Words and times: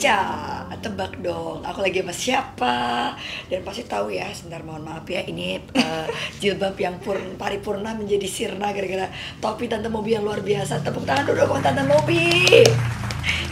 Ca, 0.00 0.64
tebak 0.80 1.20
dong. 1.20 1.60
Aku 1.60 1.84
lagi 1.84 2.00
sama 2.00 2.14
siapa? 2.16 2.76
Dan 3.52 3.60
pasti 3.60 3.84
tahu 3.84 4.08
ya. 4.08 4.32
Sebentar 4.32 4.64
mohon 4.64 4.80
maaf 4.80 5.04
ya. 5.04 5.20
Ini 5.20 5.60
uh, 5.76 6.08
jilbab 6.40 6.72
yang 6.80 6.96
pur 7.04 7.20
paripurna 7.36 7.92
menjadi 7.92 8.24
sirna 8.24 8.72
gara-gara 8.72 9.12
topi 9.44 9.68
tante 9.68 9.92
Mobi 9.92 10.16
yang 10.16 10.24
luar 10.24 10.40
biasa. 10.40 10.80
Tepuk 10.80 11.04
tangan 11.04 11.28
dulu 11.28 11.44
dong 11.44 11.60
tante 11.60 11.84
Mobi. 11.84 12.64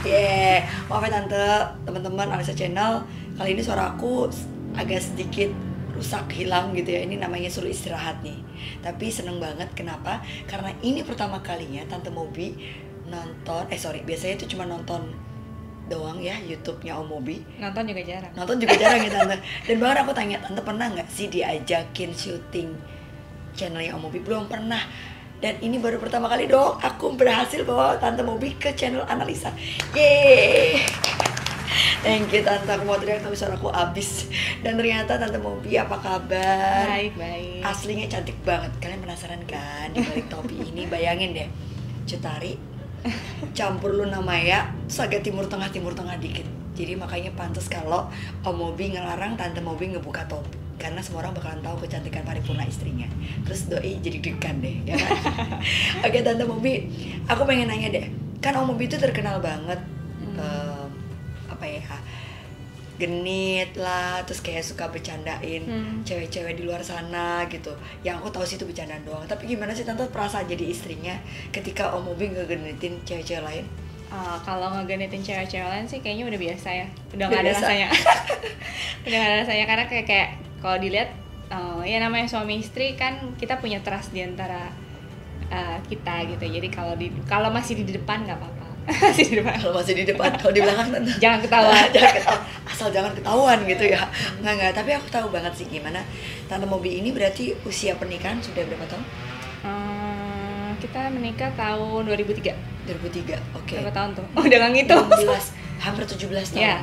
Yeah, 0.08 0.64
maaf 0.88 1.04
ya 1.04 1.20
tante, 1.20 1.44
teman-teman 1.84 2.32
Alisa 2.32 2.56
Channel. 2.56 3.04
Kali 3.36 3.52
ini 3.52 3.60
suara 3.60 3.92
aku 3.92 4.32
agak 4.72 5.04
sedikit 5.04 5.52
rusak 5.92 6.32
hilang 6.32 6.72
gitu 6.72 6.96
ya 6.96 7.04
ini 7.04 7.20
namanya 7.20 7.50
suruh 7.50 7.66
istirahat 7.66 8.22
nih 8.22 8.38
tapi 8.86 9.10
seneng 9.10 9.42
banget 9.42 9.66
kenapa 9.74 10.22
karena 10.46 10.70
ini 10.78 11.02
pertama 11.02 11.42
kalinya 11.42 11.82
tante 11.90 12.06
Mobi 12.14 12.54
nonton 13.10 13.66
eh 13.66 13.80
sorry 13.80 14.06
biasanya 14.06 14.38
itu 14.38 14.54
cuma 14.54 14.62
nonton 14.62 15.10
doang 15.88 16.20
ya 16.20 16.36
YouTube-nya 16.44 16.94
Om 17.00 17.08
Mobi 17.08 17.40
Nonton 17.58 17.88
juga 17.88 18.02
jarang. 18.04 18.32
nonton 18.36 18.56
juga 18.60 18.74
jarang 18.76 19.00
ya 19.02 19.10
tante. 19.10 19.36
Dan 19.66 19.76
bahkan 19.80 19.98
aku 20.04 20.12
tanya 20.12 20.36
tante 20.44 20.60
pernah 20.60 20.86
nggak 20.92 21.08
sih 21.08 21.26
diajakin 21.32 22.10
syuting 22.12 22.68
channelnya 23.56 23.96
Om 23.96 24.06
Mobi 24.06 24.20
belum 24.22 24.46
pernah. 24.46 24.80
Dan 25.38 25.54
ini 25.62 25.78
baru 25.78 26.02
pertama 26.02 26.26
kali 26.26 26.50
dong 26.50 26.78
aku 26.82 27.14
berhasil 27.14 27.62
bawa 27.62 27.96
tante 27.96 28.20
Mobi 28.22 28.54
ke 28.60 28.76
channel 28.76 29.08
analisa. 29.08 29.50
Yeay! 29.96 30.84
Thank 31.98 32.30
you 32.30 32.46
tante, 32.46 32.70
aku 32.70 32.86
mau 32.86 32.94
teriak 32.94 33.26
tapi 33.26 33.34
suaraku 33.34 33.74
abis 33.74 34.30
Dan 34.62 34.78
ternyata 34.78 35.18
tante 35.18 35.36
Mobi 35.36 35.74
apa 35.74 35.98
kabar? 35.98 36.86
Baik, 36.86 37.18
baik. 37.18 37.60
Aslinya 37.66 38.06
cantik 38.06 38.38
banget, 38.46 38.70
kalian 38.78 39.02
penasaran 39.02 39.42
kan? 39.50 39.90
Di 39.90 40.06
balik 40.06 40.30
topi 40.30 40.62
ini? 40.62 40.86
Bayangin 40.86 41.34
deh, 41.34 41.48
Cutari 42.06 42.77
campur 43.54 43.94
Luna 43.94 44.20
Maya, 44.22 44.70
terus 44.86 45.00
agak 45.04 45.20
timur 45.24 45.46
tengah 45.46 45.70
timur 45.70 45.94
tengah 45.94 46.18
dikit. 46.18 46.44
Jadi 46.78 46.94
makanya 46.94 47.34
pantas 47.34 47.66
kalau 47.66 48.06
Om 48.46 48.54
Mobi 48.54 48.94
ngelarang 48.94 49.34
Tante 49.34 49.58
Mobi 49.58 49.90
ngebuka 49.90 50.26
topi 50.30 50.54
karena 50.78 51.02
semua 51.02 51.26
orang 51.26 51.34
bakalan 51.34 51.58
tahu 51.58 51.82
kecantikan 51.82 52.22
paripurna 52.22 52.62
istrinya. 52.62 53.10
Terus 53.42 53.66
doi 53.66 53.98
jadi 53.98 54.22
degan 54.22 54.62
deh, 54.62 54.86
ya 54.86 54.94
kan? 54.94 55.10
Oke 56.06 56.22
Tante 56.22 56.46
Mobi, 56.46 56.86
aku 57.26 57.42
pengen 57.42 57.66
nanya 57.66 57.90
deh, 57.90 58.06
kan 58.38 58.54
Om 58.54 58.74
Mobi 58.74 58.86
itu 58.86 58.94
terkenal 58.94 59.42
banget 59.42 59.78
Hmm. 60.18 60.38
em, 60.38 60.90
apa 61.50 61.64
ya? 61.66 61.82
Genit 62.98 63.70
lah, 63.74 64.20
terus 64.22 64.38
kayak 64.38 64.60
suka 64.60 64.90
bercandain 64.90 65.62
Hmm. 65.62 66.02
cewek-cewek 66.02 66.54
di 66.54 66.66
luar 66.66 66.82
sana 66.82 67.46
gitu. 67.46 67.70
Yang 68.02 68.20
aku 68.20 68.28
tahu 68.28 68.44
sih 68.44 68.56
itu 68.56 68.66
bercandaan 68.66 69.00
doang. 69.02 69.22
Tapi 69.24 69.46
gimana 69.46 69.70
sih 69.70 69.86
tante 69.86 70.02
perasaan 70.04 70.44
jadi 70.44 70.66
istrinya 70.66 71.14
ketika 71.48 71.94
Om 71.94 72.10
Mobi 72.10 72.28
ngegenitin 72.28 72.98
cewek-cewek 73.02 73.40
lain? 73.40 73.64
Ah, 74.08 74.34
kalau 74.40 74.72
ngegenitin 74.72 75.20
cewek-cewek 75.20 75.64
lain 75.64 75.84
sih 75.84 76.00
kayaknya 76.00 76.26
udah 76.26 76.40
biasa 76.40 76.68
ya. 76.74 76.86
Udah 77.12 77.24
nggak 77.26 77.38
ada 77.38 77.50
biasa. 77.50 77.62
rasanya. 77.62 77.88
udah 79.06 79.16
nggak 79.16 79.30
ada 79.30 79.36
rasanya 79.42 79.64
karena 79.64 79.84
kayak 79.86 80.06
kayak 80.06 80.28
kalau 80.58 80.76
dilihat 80.76 81.10
eh, 81.48 81.80
ya 81.86 81.98
namanya 81.98 82.26
suami 82.26 82.58
istri 82.58 82.92
kan 82.92 83.14
kita 83.38 83.56
punya 83.56 83.78
trust 83.80 84.10
di 84.10 84.26
antara 84.26 84.74
eh, 85.48 85.78
kita 85.86 86.26
gitu. 86.28 86.44
Jadi 86.50 86.68
kalau 86.68 86.92
di 86.92 87.08
kalau 87.24 87.48
masih 87.48 87.78
di 87.78 87.88
depan 87.88 88.26
nggak 88.26 88.36
apa-apa. 88.36 88.67
masih 89.04 89.24
di 89.28 89.34
depan. 89.36 89.54
Kalau 89.60 89.74
masih 89.76 89.94
di 89.94 90.04
depan, 90.08 90.30
kalau 90.40 90.52
di 90.56 90.60
belakang 90.64 90.88
tante. 90.88 91.12
Jangan 91.24 91.38
ketawa. 91.44 91.72
jangan 91.94 92.12
ketahuan. 92.16 92.42
Asal 92.68 92.88
jangan 92.94 93.12
ketahuan 93.12 93.58
gitu 93.68 93.84
ya. 93.84 94.00
Enggak 94.40 94.52
enggak, 94.56 94.72
tapi 94.72 94.90
aku 94.96 95.06
tahu 95.12 95.26
banget 95.34 95.52
sih 95.56 95.66
gimana 95.66 96.00
Tante 96.46 96.64
Mobi 96.64 97.02
ini 97.02 97.12
berarti 97.12 97.52
usia 97.68 97.98
pernikahan 97.98 98.40
sudah 98.40 98.64
berapa 98.64 98.86
tahun? 98.88 99.04
Eh, 99.66 100.70
kita 100.80 101.10
menikah 101.12 101.50
tahun 101.58 102.06
2003. 102.06 102.54
2003. 102.88 103.36
Oke. 103.58 103.76
Berapa 103.82 103.92
tahun 103.92 104.10
tuh? 104.16 104.26
Oh, 104.32 104.42
udah 104.46 104.58
nggak 104.62 104.72
ngitung. 104.72 105.06
16, 105.10 105.84
hampir 105.84 106.04
17 106.08 106.54
tahun. 106.54 106.62
Iya. 106.64 106.78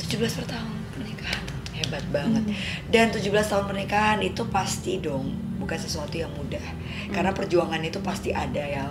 17 0.00 0.38
per 0.40 0.46
tahun 0.48 0.72
pernikahan. 0.96 1.44
Hebat 1.76 2.04
banget. 2.08 2.44
Dan 2.88 3.06
17 3.12 3.50
tahun 3.50 3.64
pernikahan 3.68 4.18
itu 4.24 4.42
pasti 4.48 5.02
dong 5.02 5.34
bukan 5.60 5.78
sesuatu 5.78 6.14
yang 6.16 6.32
mudah. 6.32 6.64
Karena 7.12 7.34
perjuangan 7.34 7.82
itu 7.82 8.00
pasti 8.00 8.32
ada 8.32 8.62
ya. 8.62 8.86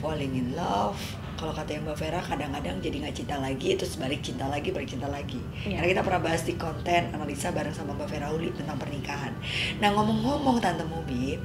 Falling 0.00 0.32
in 0.32 0.48
love. 0.56 0.96
Kalau 1.40 1.56
kata 1.56 1.72
yang 1.72 1.88
Mbak 1.88 1.96
Vera 1.96 2.20
kadang-kadang 2.20 2.84
jadi 2.84 2.96
nggak 3.00 3.16
cinta 3.16 3.40
lagi, 3.40 3.72
terus 3.72 3.96
balik 3.96 4.20
cinta 4.20 4.44
lagi, 4.44 4.68
balik 4.76 4.92
cinta 4.92 5.08
lagi. 5.08 5.40
Iya. 5.64 5.80
Karena 5.80 5.88
kita 5.96 6.02
pernah 6.04 6.20
bahas 6.20 6.42
di 6.44 6.54
konten 6.60 7.02
analisa 7.16 7.48
bareng 7.48 7.72
sama 7.72 7.96
Mbak 7.96 8.08
Vera 8.12 8.28
Uli 8.28 8.52
tentang 8.52 8.76
pernikahan. 8.76 9.32
Nah 9.80 9.88
ngomong-ngomong 9.96 10.60
Tante 10.60 10.84
Mobi, 10.84 11.40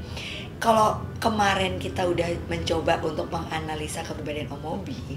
kalau 0.59 0.99
kemarin 1.23 1.79
kita 1.79 2.03
udah 2.03 2.27
mencoba 2.51 2.99
untuk 3.07 3.31
menganalisa 3.31 4.03
kepribadian 4.03 4.51
Om 4.51 4.59
Mobi, 4.59 5.15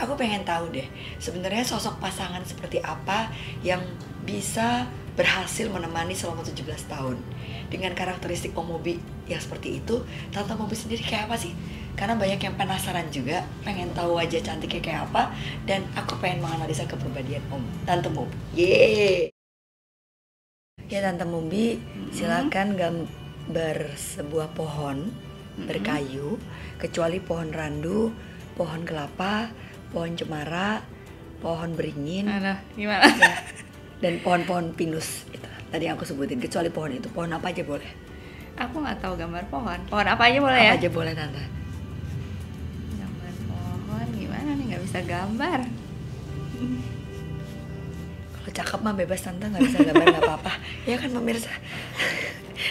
aku 0.00 0.16
pengen 0.16 0.40
tahu 0.48 0.72
deh 0.72 0.88
sebenarnya 1.20 1.60
sosok 1.60 2.00
pasangan 2.00 2.40
seperti 2.48 2.80
apa 2.80 3.28
yang 3.60 3.84
bisa 4.24 4.88
berhasil 5.14 5.70
menemani 5.70 6.16
selama 6.16 6.42
17 6.42 6.64
tahun 6.90 7.16
dengan 7.68 7.92
karakteristik 7.92 8.56
Om 8.56 8.72
Mobi 8.72 8.96
yang 9.28 9.40
seperti 9.40 9.84
itu 9.84 10.00
Tante 10.34 10.56
Mobi 10.56 10.74
sendiri 10.74 11.04
kayak 11.04 11.30
apa 11.30 11.36
sih 11.38 11.54
karena 11.94 12.14
banyak 12.18 12.40
yang 12.42 12.54
penasaran 12.58 13.06
juga 13.14 13.46
pengen 13.62 13.90
tahu 13.94 14.18
wajah 14.18 14.42
cantiknya 14.42 14.82
kayak 14.82 15.00
apa 15.10 15.30
dan 15.62 15.86
aku 15.94 16.18
pengen 16.18 16.42
menganalisa 16.42 16.86
kepribadian 16.90 17.42
Om 17.54 17.62
Tante 17.86 18.10
Mobi 18.10 18.34
yeay. 18.58 19.30
Ya 20.90 21.00
Tante 21.00 21.22
Mobi 21.22 21.78
silakan 22.10 22.74
gambar 22.74 23.94
sebuah 23.94 24.50
pohon 24.58 25.14
berkayu 25.54 26.34
kecuali 26.82 27.22
pohon 27.22 27.54
randu 27.54 28.10
pohon 28.58 28.82
kelapa 28.82 29.54
pohon 29.94 30.18
cemara 30.18 30.82
pohon 31.38 31.78
beringin. 31.78 32.26
Aduh, 32.26 32.58
gimana? 32.74 33.06
ya, 33.06 33.38
dan 34.02 34.18
pohon-pohon 34.24 34.74
pinus 34.74 35.28
itu 35.30 35.46
tadi 35.70 35.86
yang 35.86 35.94
aku 35.94 36.08
sebutin 36.08 36.42
kecuali 36.42 36.72
pohon 36.74 36.98
itu. 36.98 37.06
Pohon 37.12 37.30
apa 37.38 37.54
aja 37.54 37.62
boleh? 37.62 37.86
Aku 38.58 38.82
nggak 38.82 38.98
tahu 38.98 39.14
gambar 39.14 39.46
pohon. 39.46 39.78
Pohon 39.86 40.08
apa 40.10 40.22
aja 40.26 40.38
boleh 40.42 40.58
apa 40.58 40.66
ya? 40.66 40.74
aja 40.74 40.88
boleh 40.90 41.14
tante 41.14 41.63
gimana 44.44 44.60
nih 44.60 44.76
nggak 44.76 44.84
bisa 44.84 45.00
gambar. 45.00 45.60
kalau 48.36 48.50
cakep 48.52 48.80
mah 48.84 48.92
bebas 48.92 49.24
tante 49.24 49.48
nggak 49.48 49.64
bisa 49.64 49.80
gambar 49.80 50.04
nggak 50.04 50.20
apa-apa 50.28 50.52
ya 50.88 51.00
kan 51.00 51.08
pemirsa 51.08 51.48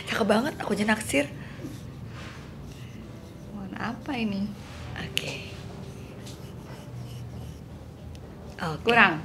cakep 0.06 0.22
banget 0.22 0.54
aku 0.62 0.78
aja 0.78 0.86
naksir 0.86 1.26
Pohon 3.50 3.74
apa 3.74 4.12
ini? 4.14 4.46
oke 4.94 5.34
Oke. 8.64 8.86
Kurang. 8.86 9.20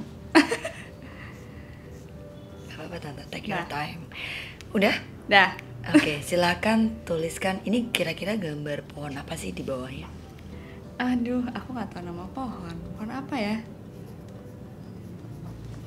Gak 2.64 2.74
apa-apa 2.74 2.96
tante 2.98 3.22
take 3.28 3.46
your 3.46 3.60
Nah. 3.60 3.68
time 3.68 4.08
udah 4.72 4.96
Dah. 5.28 5.52
Oke, 5.92 6.24
silakan 6.24 7.04
tuliskan 7.04 7.60
ini 7.62 7.92
kira-kira 7.92 8.34
gambar 8.34 8.88
pohon 8.88 9.14
apa 9.14 9.36
sih 9.36 9.52
di 9.52 9.60
bawahnya? 9.60 10.17
Aduh, 10.98 11.46
aku 11.54 11.78
nggak 11.78 11.94
tahu 11.94 12.02
nama 12.10 12.26
pohon. 12.34 12.74
Pohon 12.98 13.10
apa 13.14 13.34
ya? 13.38 13.62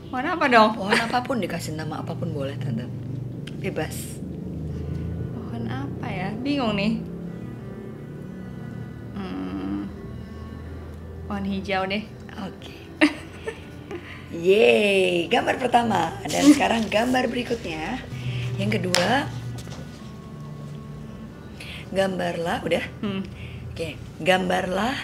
Pohon 0.08 0.24
apa 0.24 0.46
dong? 0.48 0.72
Pohon 0.72 0.96
apa 0.96 1.20
pun 1.20 1.44
dikasih 1.44 1.76
nama 1.76 2.00
apa 2.00 2.16
pun 2.16 2.32
boleh 2.32 2.56
tante. 2.56 2.88
Bebas. 3.60 4.16
Pohon 5.36 5.68
apa 5.68 6.08
ya? 6.08 6.32
Bingung 6.40 6.80
nih. 6.80 7.04
Hmm, 9.20 9.92
pohon 11.28 11.44
hijau 11.44 11.84
deh. 11.92 12.08
Oke. 12.48 12.76
Yeay, 14.48 15.28
gambar 15.28 15.60
pertama. 15.60 16.16
Dan 16.24 16.50
sekarang 16.56 16.88
gambar 16.88 17.28
berikutnya. 17.28 18.00
Yang 18.56 18.80
kedua, 18.80 19.28
gambarlah, 21.92 22.64
udah. 22.64 22.86
Hmm. 23.04 23.51
Oke, 23.72 23.96
gambarlah 24.20 25.00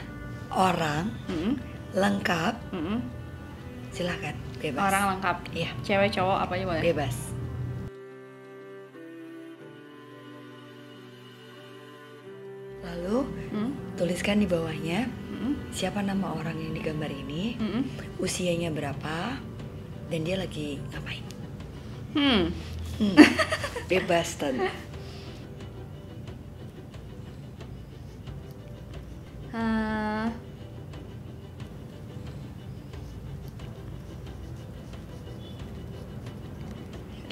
orang 0.52 1.08
Hmm. 1.32 1.56
lengkap. 1.96 2.54
Hmm. 2.76 3.00
Silakan, 3.96 4.36
bebas. 4.60 4.84
Orang 4.84 5.04
lengkap. 5.16 5.38
Iya, 5.56 5.72
Cewek, 5.88 6.12
cowok, 6.12 6.38
apa 6.44 6.52
aja 6.60 6.66
boleh. 6.68 6.84
bebas. 6.84 7.16
Lalu 12.84 13.18
Hmm. 13.52 13.72
tuliskan 13.96 14.40
di 14.40 14.48
bawahnya 14.48 15.08
Hmm. 15.08 15.56
siapa 15.72 16.00
nama 16.00 16.36
orang 16.36 16.60
yang 16.60 16.74
digambar 16.76 17.10
ini, 17.10 17.56
Hmm. 17.56 17.84
usianya 18.20 18.68
berapa, 18.70 19.40
dan 20.08 20.20
dia 20.24 20.36
lagi 20.36 20.80
ngapain. 20.92 21.26
Hmm. 22.16 22.44
Hmm, 22.98 23.14
bebas 23.92 24.36
tante. 24.36 24.87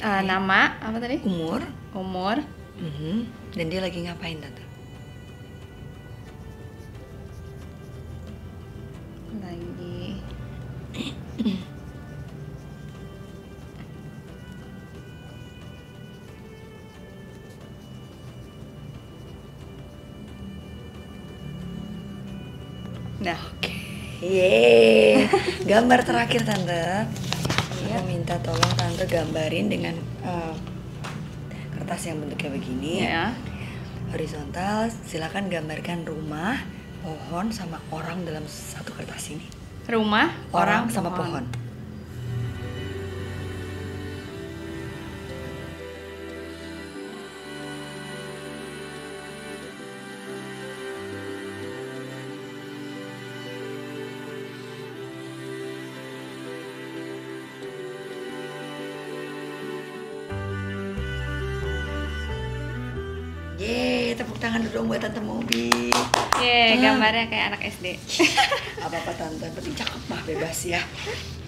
Ah, 0.05 0.21
nama 0.25 0.73
apa 0.81 0.97
tadi? 0.97 1.21
Umur, 1.21 1.61
Umur. 1.93 2.37
mhm, 2.81 3.29
dan 3.53 3.65
dia 3.69 3.81
lagi 3.81 4.01
ngapain 4.05 4.41
tante. 4.41 4.64
Gambar 25.75 26.07
terakhir 26.07 26.47
tante. 26.47 27.03
Iya. 27.83 27.99
Aku 27.99 28.07
minta 28.07 28.39
tolong 28.39 28.73
tante 28.79 29.03
gambarin 29.11 29.67
dengan 29.67 29.91
eh, 30.23 30.55
kertas 31.75 32.07
yang 32.07 32.23
bentuknya 32.23 32.49
begini. 32.55 33.03
ya. 33.03 33.35
Horizontal. 34.15 34.87
Silakan 35.03 35.51
gambarkan 35.51 36.07
rumah, 36.07 36.63
pohon 37.03 37.51
sama 37.51 37.83
orang 37.91 38.23
dalam 38.23 38.47
satu 38.47 38.95
kertas 38.95 39.35
ini. 39.35 39.43
Rumah, 39.91 40.31
Orang, 40.55 40.87
sama 40.87 41.11
pohon. 41.11 41.43
Yeay, 41.43 41.64
tangan 64.55 64.71
dong 64.71 64.87
buat 64.87 65.03
Tante 65.03 65.19
Mobi. 65.19 65.67
Yeay, 66.39 66.79
Ah. 66.79 66.95
gambarnya 66.95 67.27
kayak 67.27 67.45
anak 67.51 67.61
SD. 67.67 67.99
apa-apa 68.87 69.11
tante 69.11 69.51
penting 69.51 69.75
cakep 69.75 70.01
mah 70.05 70.21
bebas 70.23 70.55
ya 70.63 70.79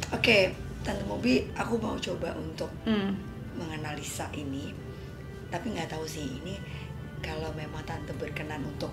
oke 0.09 0.37
tante 0.81 1.03
Mobi 1.05 1.39
aku 1.53 1.77
mau 1.77 1.95
coba 1.95 2.35
untuk 2.35 2.67
Hmm. 2.83 3.15
menganalisa 3.55 4.27
ini 4.33 4.75
tapi 5.47 5.71
nggak 5.71 5.87
tahu 5.87 6.03
sih 6.03 6.25
ini 6.25 6.59
kalau 7.21 7.47
memang 7.53 7.79
tante 7.83 8.11
berkenan 8.11 8.59
untuk 8.65 8.91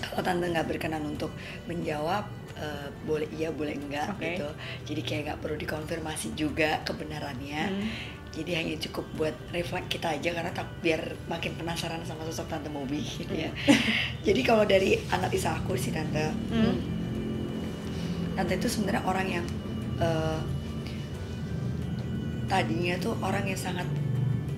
kalau 0.00 0.22
tante 0.22 0.46
nggak 0.46 0.68
berkenan 0.68 1.02
untuk 1.02 1.34
menjawab 1.64 2.22
eh, 2.54 2.86
boleh 3.02 3.26
iya 3.32 3.50
boleh 3.50 3.74
enggak 3.74 4.12
Oke. 4.12 4.22
gitu 4.28 4.48
jadi 4.86 5.00
kayak 5.02 5.22
nggak 5.24 5.40
perlu 5.40 5.56
dikonfirmasi 5.56 6.36
juga 6.36 6.78
kebenarannya 6.84 7.62
Hmm. 7.64 7.88
Jadi 8.32 8.64
hanya 8.64 8.80
cukup 8.80 9.04
buat 9.14 9.36
refleks 9.52 9.92
kita 9.92 10.16
aja 10.16 10.32
karena 10.32 10.48
tak 10.50 10.64
biar 10.80 11.00
makin 11.28 11.52
penasaran 11.52 12.00
sama 12.02 12.24
sosok 12.24 12.48
tante 12.48 12.68
Mobi 12.68 13.04
gitu 13.04 13.32
ya 13.32 13.52
jadi 14.26 14.40
kalau 14.40 14.64
dari 14.64 14.96
analisa 15.08 15.52
aku 15.54 15.76
sih 15.76 15.92
tante 15.92 16.32
Hmm. 16.48 16.76
tante 18.32 18.56
itu 18.56 18.68
sebenarnya 18.68 19.04
orang 19.04 19.28
yang 19.30 19.46
eh, 19.98 20.40
tadinya 22.48 22.94
tuh 22.98 23.16
orang 23.20 23.44
yang 23.44 23.56
sangat 23.56 23.88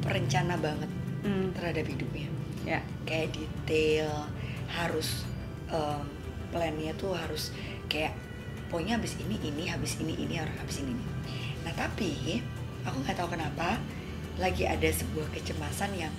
perencana 0.00 0.54
banget 0.56 0.90
Hmm. 1.24 1.56
terhadap 1.56 1.88
hidupnya 1.88 2.28
Ya. 2.62 2.84
kayak 3.04 3.32
detail 3.32 4.28
harus 4.68 5.24
em, 5.66 6.04
plannya 6.48 6.92
tuh 6.94 7.16
harus 7.16 7.48
kayak 7.88 8.12
pokoknya 8.68 9.00
habis 9.00 9.16
ini 9.18 9.40
ini 9.40 9.64
habis 9.66 9.96
ini 9.98 10.12
ini 10.14 10.36
harus 10.36 10.52
habis 10.54 10.84
ini 10.84 10.92
ini. 10.92 11.06
nah 11.64 11.72
tapi 11.72 12.44
aku 12.84 12.96
nggak 13.02 13.16
tahu 13.16 13.28
kenapa 13.32 13.80
lagi 14.36 14.64
ada 14.66 14.86
sebuah 14.86 15.30
kecemasan 15.32 15.94
yang 15.96 16.12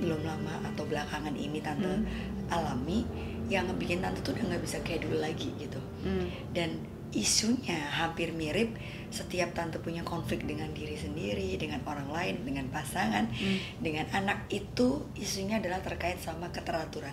belum 0.00 0.24
lama 0.24 0.64
atau 0.72 0.88
belakangan 0.88 1.36
ini 1.36 1.60
tante 1.60 1.84
Hmm. 1.84 2.08
alami 2.48 3.04
yang 3.52 3.68
ngebikin 3.68 4.00
tante 4.00 4.24
tuh 4.24 4.32
udah 4.32 4.56
nggak 4.56 4.62
bisa 4.64 4.80
kayak 4.80 5.04
dulu 5.04 5.20
lagi 5.20 5.52
gitu 5.60 5.76
Hmm. 6.02 6.26
dan 6.56 6.80
isunya 7.10 7.74
hampir 7.90 8.30
mirip 8.30 8.78
setiap 9.10 9.50
tante 9.52 9.82
punya 9.82 10.06
konflik 10.06 10.46
dengan 10.46 10.70
diri 10.70 10.94
sendiri, 10.94 11.58
dengan 11.58 11.82
orang 11.82 12.06
lain, 12.06 12.46
dengan 12.46 12.70
pasangan, 12.70 13.26
Hmm. 13.26 13.58
dengan 13.82 14.06
anak 14.14 14.46
itu 14.46 15.10
isunya 15.18 15.58
adalah 15.58 15.82
terkait 15.82 16.22
sama 16.22 16.46
keteraturan. 16.54 17.12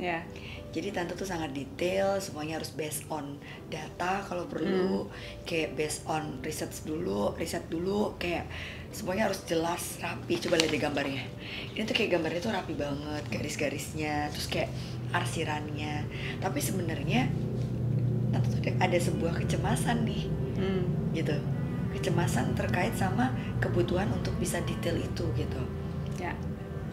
Ya. 0.00 0.24
Jadi 0.70 0.94
tante 0.94 1.18
tuh 1.18 1.26
sangat 1.26 1.50
detail, 1.50 2.22
semuanya 2.22 2.62
harus 2.62 2.70
based 2.70 3.02
on 3.10 3.42
data 3.68 4.22
kalau 4.22 4.46
perlu, 4.46 5.10
kayak 5.42 5.74
based 5.74 6.06
on 6.06 6.38
research 6.46 6.86
dulu, 6.86 7.34
riset 7.34 7.66
dulu, 7.66 8.14
kayak 8.22 8.46
semuanya 8.94 9.26
harus 9.26 9.42
jelas, 9.50 9.98
rapi. 9.98 10.38
Coba 10.38 10.62
lihat 10.62 10.70
deh 10.70 10.78
gambarnya. 10.78 11.26
Ini 11.74 11.82
tuh 11.82 11.94
kayak 11.94 12.14
gambarnya 12.14 12.40
tuh 12.40 12.54
rapi 12.54 12.74
banget, 12.78 13.22
garis-garisnya, 13.34 14.30
terus 14.30 14.46
kayak 14.46 14.70
arsirannya. 15.10 16.06
Tapi 16.38 16.58
sebenarnya 16.62 17.26
tante 18.30 18.46
tuh 18.54 18.62
ada- 18.78 19.02
sebuah 19.02 19.42
kecemasan 19.42 20.06
nih, 20.06 20.30
Hmm. 20.54 21.10
gitu. 21.10 21.34
Kecemasan 21.90 22.54
terkait 22.54 22.94
sama 22.94 23.34
kebutuhan 23.58 24.06
untuk 24.14 24.38
bisa 24.38 24.62
detail 24.62 24.94
itu 24.94 25.26
gitu 25.34 25.62
Ya. 26.22 26.30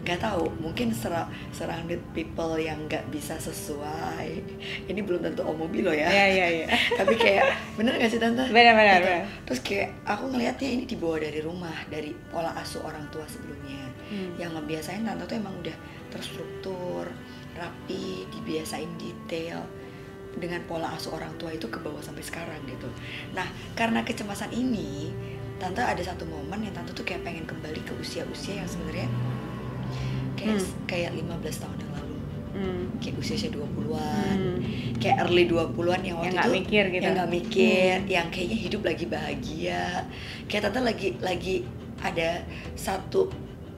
Nggak 0.08 0.18
tahu 0.18 0.48
mungkin 0.56 0.88
sera- 0.90 1.28
surrounded 1.50 2.00
people 2.10 2.56
yang 2.56 2.80
nggak 2.82 3.04
bisa 3.08 3.36
sesuai 3.36 4.40
ini 4.86 4.98
belum 4.98 5.20
tentu 5.22 5.42
om 5.42 5.52
mobil 5.54 5.84
loh 5.84 5.92
ya 5.92 6.08
Ya, 6.08 6.26
ya, 6.26 6.46
ya. 6.48 6.66
tapi 6.98 7.12
kayak 7.14 7.44
bener 7.76 7.92
gak 7.94 8.08
sih 8.08 8.16
tante 8.16 8.40
Benar, 8.42 8.72
benar, 8.72 8.96
Gitu. 8.96 9.06
benar. 9.06 9.24
terus 9.44 9.60
kayak 9.60 9.88
aku 10.02 10.24
ngelihatnya 10.28 10.68
ini 10.70 10.84
dibawa 10.84 11.16
dari 11.18 11.40
rumah 11.40 11.76
dari 11.86 12.10
pola 12.26 12.56
asuh 12.56 12.80
orang 12.82 13.04
tua 13.08 13.22
sebelumnya 13.24 13.84
Hmm. 14.08 14.32
yang 14.34 14.56
ngebiasain 14.56 15.04
tante 15.04 15.20
tuh 15.22 15.36
emang 15.36 15.52
udah 15.54 15.76
terstruktur 16.08 17.04
rapi 17.52 18.04
dibiasain 18.30 18.88
detail 18.96 19.60
dengan 20.34 20.62
pola 20.62 20.88
asuh 20.90 21.12
orang 21.12 21.34
tua 21.34 21.50
itu 21.50 21.66
ke 21.66 21.76
bawah 21.76 21.98
sampai 21.98 22.22
sekarang 22.22 22.56
gitu 22.64 22.88
nah 23.30 23.44
karena 23.74 24.00
kecemasan 24.00 24.48
ini 24.50 25.12
tante 25.58 25.80
ada 25.80 25.98
satu 25.98 26.22
momen 26.24 26.62
yang 26.62 26.72
tante 26.72 26.92
tuh 26.92 27.02
kayak 27.02 27.20
pengen 27.20 27.44
kembali 27.44 27.82
ke 27.82 27.92
usia-usia 27.94 28.54
yang 28.56 28.68
sebenarnya 28.68 29.08
kayak 30.38 30.56
Hmm. 30.56 30.70
kayak 30.86 31.10
15 31.12 31.56
tahun 31.58 31.76
yang 31.78 31.92
lalu 31.92 32.16
Hmm. 32.48 32.82
kayak 32.98 33.14
usia-usia 33.16 33.50
20-an 33.50 34.36
Hmm. 34.38 34.58
kayak 34.96 35.16
early 35.20 35.44
20-an 35.44 36.00
yang 36.00 36.16
waktu 36.16 36.30
Yang 36.30 36.38
itu 36.38 36.50
mikir 36.54 36.84
gitu. 36.88 37.02
yang 37.02 37.14
nggak 37.14 37.30
mikir 37.32 37.96
yang 38.06 38.26
kayaknya 38.28 38.58
hidup 38.60 38.82
lagi 38.82 39.04
bahagia 39.04 39.82
kayak 40.46 40.62
tante 40.64 40.80
lagi 40.80 41.08
lagi 41.18 41.54
ada 41.98 42.46
satu 42.74 43.26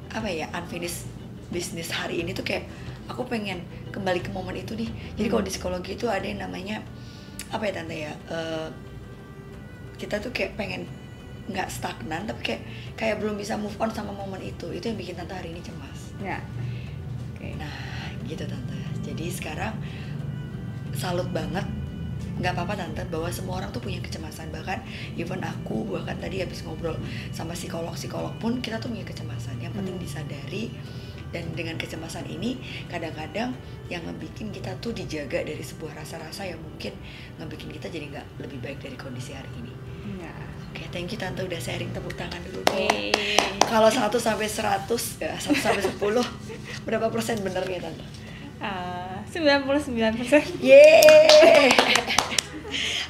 apa 0.08 0.28
ya 0.28 0.46
unfinished 0.52 1.08
business 1.48 1.88
hari 1.90 2.20
ini 2.20 2.30
tuh 2.30 2.42
kayak 2.42 2.68
aku 3.06 3.24
pengen 3.24 3.58
kembali 3.90 4.20
ke 4.20 4.31
momen 4.31 4.55
itu 4.55 4.76
nih 4.76 4.86
jadi 5.14 5.26
Hmm. 5.26 5.32
kalau 5.32 5.43
di 5.43 5.50
psikologi 5.50 5.90
itu 5.94 6.06
ada 6.06 6.22
yang 6.22 6.40
namanya 6.40 6.84
apa 7.48 7.64
ya 7.64 7.72
tante 7.74 7.96
ya 7.96 8.12
eh, 8.29 8.69
kita 9.96 10.17
tuh 10.17 10.31
kayak 10.31 10.55
pengen 10.55 10.86
nggak 11.46 11.67
stagnan 11.67 12.22
tapi 12.24 12.40
kayak 12.46 12.62
kayak 12.94 13.17
belum 13.19 13.34
bisa 13.34 13.55
move 13.55 13.74
on 13.76 13.90
sama 13.90 14.14
momen 14.14 14.38
itu 14.40 14.70
itu 14.70 14.84
yang 14.84 14.94
bikin 14.94 15.14
tante 15.14 15.34
hari 15.34 15.50
ini 15.50 15.58
cemas 15.60 16.09
Ya. 16.20 16.39
Oke. 17.32 17.56
Nah, 17.56 17.72
gitu 18.29 18.44
tante. 18.44 18.79
Jadi 19.00 19.27
sekarang 19.32 19.74
salut 20.94 21.29
banget 21.32 21.65
nggak 22.41 22.56
apa-apa 22.56 22.72
tante 22.72 23.05
bahwa 23.12 23.29
semua 23.29 23.60
orang 23.60 23.69
tuh 23.69 23.84
punya 23.84 24.00
kecemasan 24.00 24.48
bahkan 24.48 24.81
even 25.17 25.44
aku 25.44 25.84
bahkan 25.93 26.17
tadi 26.17 26.41
habis 26.41 26.65
ngobrol 26.65 26.96
sama 27.36 27.53
psikolog 27.53 27.93
psikolog 27.93 28.32
pun 28.41 28.65
kita 28.65 28.81
tuh 28.81 28.89
punya 28.89 29.05
kecemasan 29.05 29.60
yang 29.60 29.72
penting 29.77 30.00
Hmm. 30.00 30.05
disadari 30.05 30.72
dan 31.31 31.46
dengan 31.55 31.79
kecemasan 31.79 32.27
ini 32.27 32.58
kadang-kadang 32.91 33.55
yang 33.86 34.03
ngebikin 34.03 34.50
kita 34.50 34.74
tuh 34.82 34.91
dijaga 34.91 35.46
dari 35.46 35.62
sebuah 35.62 35.94
rasa-rasa 36.00 36.48
yang 36.48 36.58
mungkin 36.58 36.96
ngebikin 37.39 37.70
kita 37.70 37.86
jadi 37.93 38.08
nggak 38.08 38.27
lebih 38.43 38.58
baik 38.65 38.79
dari 38.82 38.96
kondisi 38.98 39.36
hari 39.36 39.53
ini 39.60 39.70
thank 40.91 41.09
you 41.09 41.17
tante 41.17 41.41
udah 41.41 41.56
sharing 41.56 41.91
tepuk 41.91 42.15
tangan 42.15 42.39
dulu 42.44 42.61
Yeay. 42.70 43.11
kalau 43.61 43.87
1 43.87 44.11
sampai 44.13 44.47
100 44.47 44.87
ya 45.19 45.32
1 45.32 45.55
sampai 45.56 45.82
10 45.82 45.97
berapa 46.85 47.06
persen 47.09 47.41
benernya 47.41 47.81
tante 47.82 48.05
Ah, 48.61 49.25
99 49.25 49.65
persen. 50.20 50.44
Yeay. 50.61 51.73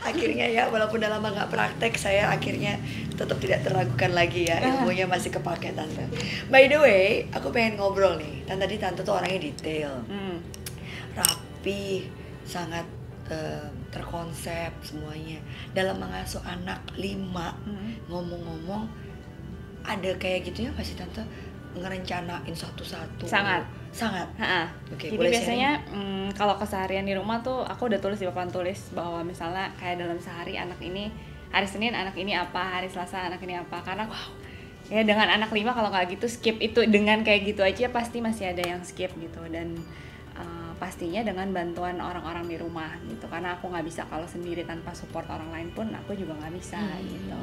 akhirnya 0.01 0.47
ya 0.47 0.63
walaupun 0.67 0.97
udah 0.97 1.11
lama 1.11 1.29
nggak 1.29 1.51
praktek 1.51 1.93
saya 1.95 2.31
akhirnya 2.31 2.81
tetap 3.13 3.37
tidak 3.37 3.61
teragukan 3.61 4.11
lagi 4.11 4.47
ya 4.47 4.57
ilmunya 4.63 5.05
masih 5.05 5.29
kepake 5.29 5.75
tante 5.75 6.09
by 6.47 6.65
the 6.65 6.79
way 6.79 7.05
aku 7.31 7.51
pengen 7.51 7.77
ngobrol 7.77 8.17
nih 8.17 8.41
tante 8.45 8.63
tadi 8.63 8.77
tante 8.77 9.01
tuh 9.03 9.13
orangnya 9.13 9.43
detail 9.43 10.01
Hmm. 10.07 10.41
rapi 11.13 12.09
sangat 12.43 12.87
terkonsep 13.91 14.71
semuanya. 14.83 15.39
Dalam 15.75 15.99
mengasuh 15.99 16.43
anak 16.47 16.81
lima 16.99 17.55
Hmm. 17.67 17.95
ngomong-ngomong 18.11 18.89
ada 19.87 20.11
kayak 20.21 20.51
gitunya 20.51 20.71
sih 20.85 20.97
tante? 20.99 21.23
Ngerencanain 21.71 22.55
satu-satu. 22.55 23.25
Sangat. 23.31 23.63
sangat. 23.91 24.27
Ha-ha. 24.39 24.71
Oke, 24.95 25.11
Jadi 25.11 25.19
boleh 25.19 25.35
biasanya 25.35 25.83
mm, 25.91 26.39
kalau 26.39 26.55
keseharian 26.55 27.03
di 27.03 27.15
rumah 27.15 27.43
tuh 27.43 27.67
aku 27.67 27.91
udah 27.91 27.99
tulis 27.99 28.23
di 28.23 28.27
papan 28.31 28.47
tulis 28.47 28.95
bahwa 28.95 29.27
misalnya 29.27 29.67
kayak 29.83 29.99
dalam 29.99 30.19
sehari 30.23 30.55
anak 30.55 30.79
ini 30.79 31.11
hari 31.51 31.67
Senin 31.67 31.99
anak 31.99 32.15
ini 32.15 32.39
apa, 32.39 32.79
hari 32.79 32.87
Selasa 32.87 33.27
anak 33.27 33.43
ini 33.43 33.59
apa. 33.59 33.83
Karena 33.83 34.07
ya 34.87 35.03
dengan 35.03 35.27
anak 35.27 35.51
lima 35.51 35.75
kalau 35.75 35.91
nggak 35.91 36.19
gitu 36.19 36.27
skip 36.31 36.63
itu. 36.63 36.87
Dengan 36.87 37.27
kayak 37.27 37.51
gitu 37.51 37.67
aja 37.67 37.91
pasti 37.91 38.23
masih 38.23 38.55
ada 38.55 38.63
yang 38.63 38.83
skip 38.87 39.11
gitu. 39.19 39.43
Dan 39.51 39.75
pastinya 40.81 41.21
dengan 41.21 41.53
bantuan 41.53 42.01
orang-orang 42.01 42.49
di 42.49 42.57
rumah 42.57 42.97
gitu. 43.05 43.29
Karena 43.29 43.55
aku 43.61 43.69
nggak 43.69 43.85
bisa 43.85 44.09
kalau 44.09 44.25
sendiri 44.25 44.65
tanpa 44.65 44.97
support 44.97 45.29
orang 45.29 45.53
lain 45.53 45.69
pun 45.77 45.93
aku 45.93 46.17
juga 46.17 46.33
nggak 46.41 46.57
bisa 46.57 46.81
Hmm. 46.81 47.05
gitu. 47.05 47.41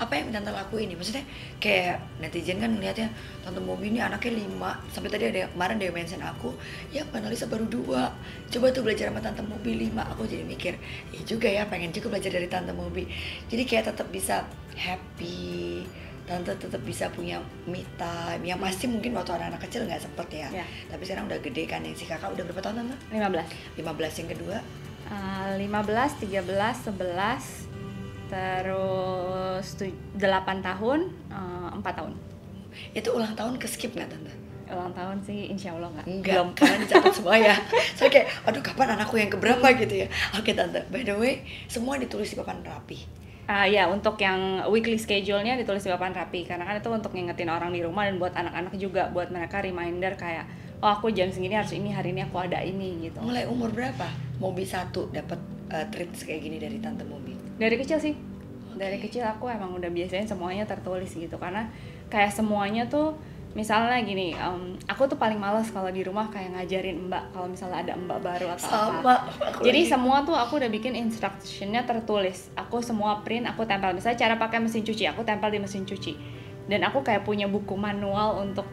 Apa 0.00 0.16
yang 0.16 0.32
tante 0.32 0.48
lakuin 0.48 0.88
nih? 0.88 0.96
Maksudnya 0.96 1.24
kayak 1.60 2.00
netizen 2.18 2.56
kan 2.58 2.72
ngeliatnya 2.72 3.12
tante 3.44 3.60
Mobi 3.60 3.92
ini 3.92 4.00
anaknya 4.00 4.40
lima. 4.40 4.80
Sampai 4.88 5.12
tadi 5.12 5.28
ada 5.28 5.46
kemarin 5.52 5.76
yang 5.76 5.92
mention 5.92 6.24
aku 6.24 6.56
ya 6.88 7.04
Analisa 7.12 7.44
baru 7.44 7.68
dua. 7.68 8.08
Coba 8.48 8.72
tuh 8.72 8.80
belajar 8.80 9.12
sama 9.12 9.20
tante 9.20 9.44
Mobi 9.44 9.76
lima. 9.76 10.08
Aku 10.16 10.24
jadi 10.24 10.42
mikir 10.48 10.80
ya 11.12 11.20
juga 11.28 11.52
ya 11.52 11.68
pengen 11.68 11.92
juga 11.92 12.08
belajar 12.08 12.32
dari 12.32 12.48
tante 12.48 12.72
Mobi 12.72 13.04
jadi 13.52 13.62
kayak 13.68 13.84
tetap 13.92 14.08
bisa 14.08 14.46
happy 14.78 15.82
tante 16.28 16.52
tetap 16.54 16.78
bisa 16.80 17.08
punya 17.08 17.36
me 17.64 17.80
time 17.96 18.44
yang 18.44 18.58
pasti 18.58 18.84
mungkin 18.84 19.10
waktu 19.12 19.32
anak-anak 19.32 19.64
kecil 19.64 19.82
nggak 19.82 19.98
sempet 19.98 20.28
ya 20.30 20.48
Ya. 20.52 20.64
tapi 20.86 21.02
sekarang 21.02 21.24
udah 21.24 21.40
gede 21.40 21.64
kan 21.64 21.80
yang 21.80 21.92
si 21.92 22.04
kakak 22.04 22.28
udah 22.28 22.44
berapa 22.44 22.60
tahun 22.62 22.84
tante 22.84 22.96
15 23.10 23.80
15 23.80 24.20
yang 24.20 24.30
kedua 24.30 24.58
Uh, 25.08 25.56
15, 25.56 26.20
13, 26.20 26.44
11, 26.84 27.64
terus 28.28 29.66
tu- 29.72 29.88
8 30.14 30.60
tahun, 30.60 31.00
uh, 31.28 31.72
4 31.72 31.94
tahun. 31.94 32.12
itu 32.92 33.08
ulang 33.08 33.32
tahun 33.32 33.56
ke 33.56 33.66
skip 33.66 33.90
nggak 33.90 34.06
tante 34.06 34.30
Ulang 34.68 34.92
tahun 34.92 35.16
sih 35.18 35.48
insya 35.48 35.72
Allah 35.72 35.88
nggak. 35.90 36.06
Enggak, 36.06 36.34
Belum. 36.36 36.48
karena 36.52 36.76
dicatat 36.78 37.08
semua 37.10 37.34
ya. 37.34 37.56
Saya 37.96 38.12
kayak, 38.12 38.28
aduh 38.44 38.60
kapan 38.60 38.88
anakku 38.92 39.16
yang 39.16 39.32
keberapa 39.32 39.64
gitu 39.74 39.94
ya. 39.96 40.08
Oke 40.34 40.52
tante, 40.52 40.84
by 40.86 41.00
the 41.00 41.16
way, 41.16 41.40
semua 41.64 41.96
ditulis 41.96 42.28
di 42.28 42.36
papan 42.36 42.60
rapi. 42.60 43.00
Ah 43.48 43.64
ya, 43.64 43.88
untuk 43.88 44.20
yang 44.20 44.60
weekly 44.68 45.00
schedule-nya 45.00 45.56
ditulis 45.56 45.80
di 45.80 45.88
papan 45.88 46.12
rapi 46.12 46.44
karena 46.44 46.68
kan 46.68 46.76
itu 46.76 46.92
untuk 46.92 47.16
ngingetin 47.16 47.48
orang 47.48 47.72
di 47.72 47.80
rumah 47.80 48.04
dan 48.04 48.20
buat 48.20 48.36
anak-anak 48.36 48.76
juga 48.76 49.08
buat 49.08 49.32
mereka 49.32 49.64
reminder 49.64 50.20
kayak 50.20 50.44
oh 50.84 50.92
aku 50.92 51.08
jam 51.10 51.32
segini 51.32 51.56
harus 51.56 51.72
ini 51.72 51.88
hari 51.88 52.12
ini 52.12 52.28
aku 52.28 52.36
ada 52.36 52.60
ini 52.60 53.08
gitu. 53.08 53.24
Mulai 53.24 53.48
umur 53.48 53.72
berapa? 53.72 54.04
Mobi 54.36 54.68
satu 54.68 55.08
dapat 55.08 55.40
uh, 55.72 55.88
treats 55.88 56.28
kayak 56.28 56.44
gini 56.44 56.60
dari 56.60 56.76
tante 56.76 57.08
Mobi. 57.08 57.32
Dari 57.56 57.74
kecil 57.80 57.96
sih. 57.96 58.14
Dari 58.76 59.00
kecil 59.00 59.24
aku 59.24 59.48
emang 59.48 59.74
udah 59.74 59.88
biasain 59.88 60.28
semuanya 60.28 60.68
tertulis 60.68 61.08
gitu 61.10 61.40
karena 61.40 61.72
kayak 62.12 62.30
semuanya 62.30 62.84
tuh 62.84 63.16
misalnya 63.58 63.98
gini, 64.00 64.30
em, 64.30 64.78
aku 64.86 65.10
tuh 65.10 65.18
paling 65.18 65.34
males 65.34 65.66
kalau 65.74 65.90
di 65.90 66.06
rumah 66.06 66.30
kayak 66.30 66.54
ngajarin 66.54 67.10
mbak 67.10 67.34
kalau 67.34 67.50
misalnya 67.50 67.82
ada 67.82 67.92
mbak 67.98 68.22
baru 68.22 68.54
atau 68.54 68.70
apa. 69.02 69.02
Sama. 69.02 69.14
Aku 69.50 69.66
Jadi 69.66 69.80
lagi- 69.82 69.90
semua 69.90 70.22
tuh 70.22 70.38
aku 70.38 70.62
udah 70.62 70.70
bikin 70.70 70.94
instructionnya 70.94 71.82
tertulis. 71.82 72.54
Aku 72.54 72.78
semua 72.78 73.18
print, 73.26 73.50
aku 73.50 73.66
tempel. 73.66 73.90
Misalnya 73.90 74.14
cara 74.14 74.38
pakai 74.38 74.62
mesin 74.62 74.86
cuci, 74.86 75.10
aku 75.10 75.26
tempel 75.26 75.50
di 75.50 75.58
mesin 75.58 75.82
cuci. 75.82 76.14
Dan 76.70 76.86
aku 76.86 77.02
kayak 77.02 77.26
punya 77.26 77.50
buku 77.50 77.74
manual 77.74 78.38
untuk 78.38 78.68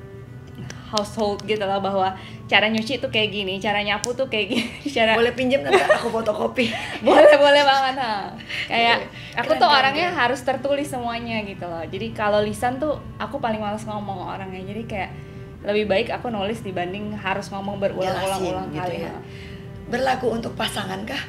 household 0.95 1.43
gitu 1.43 1.59
lah 1.61 1.77
bahwa 1.77 2.15
cara 2.45 2.65
nyuci 2.65 2.97
tuh 2.97 3.09
kayak 3.09 3.29
gini, 3.29 3.59
cara 3.59 3.81
nyapu 3.81 4.13
tuh 4.13 4.25
kayak 4.25 4.47
gini, 4.47 4.65
cara 4.95 5.13
boleh 5.13 5.35
pinjam 5.35 5.59
tante 5.59 5.83
aku 5.83 6.07
fotokopi. 6.09 6.71
boleh 7.07 7.35
boleh 7.35 7.61
banget 7.61 7.95
ha. 7.99 8.31
Kayak 8.65 9.11
aku 9.35 9.51
Keren, 9.51 9.61
tuh 9.61 9.69
orangnya 9.69 10.07
keren. 10.09 10.19
harus 10.23 10.39
tertulis 10.39 10.87
semuanya 10.87 11.43
gitu 11.43 11.65
loh. 11.65 11.83
Jadi 11.83 12.07
kalau 12.11 12.39
lisan 12.39 12.79
tuh 12.79 12.95
aku 13.17 13.37
paling 13.37 13.59
males 13.59 13.83
ngomong 13.83 14.31
orangnya. 14.31 14.63
Jadi 14.63 14.83
kayak 14.85 15.11
lebih 15.65 15.85
baik 15.85 16.07
aku 16.09 16.29
nulis 16.29 16.61
dibanding 16.61 17.11
harus 17.17 17.49
ngomong 17.49 17.75
berulang-ulang-ulang 17.77 18.69
Jelasin 18.69 18.77
gitu 18.77 18.79
kali. 18.79 18.97
ya. 19.01 19.11
ha. 19.11 19.19
Berlaku 19.85 20.27
untuk 20.31 20.53
pasangan 20.53 21.01
kah? 21.03 21.23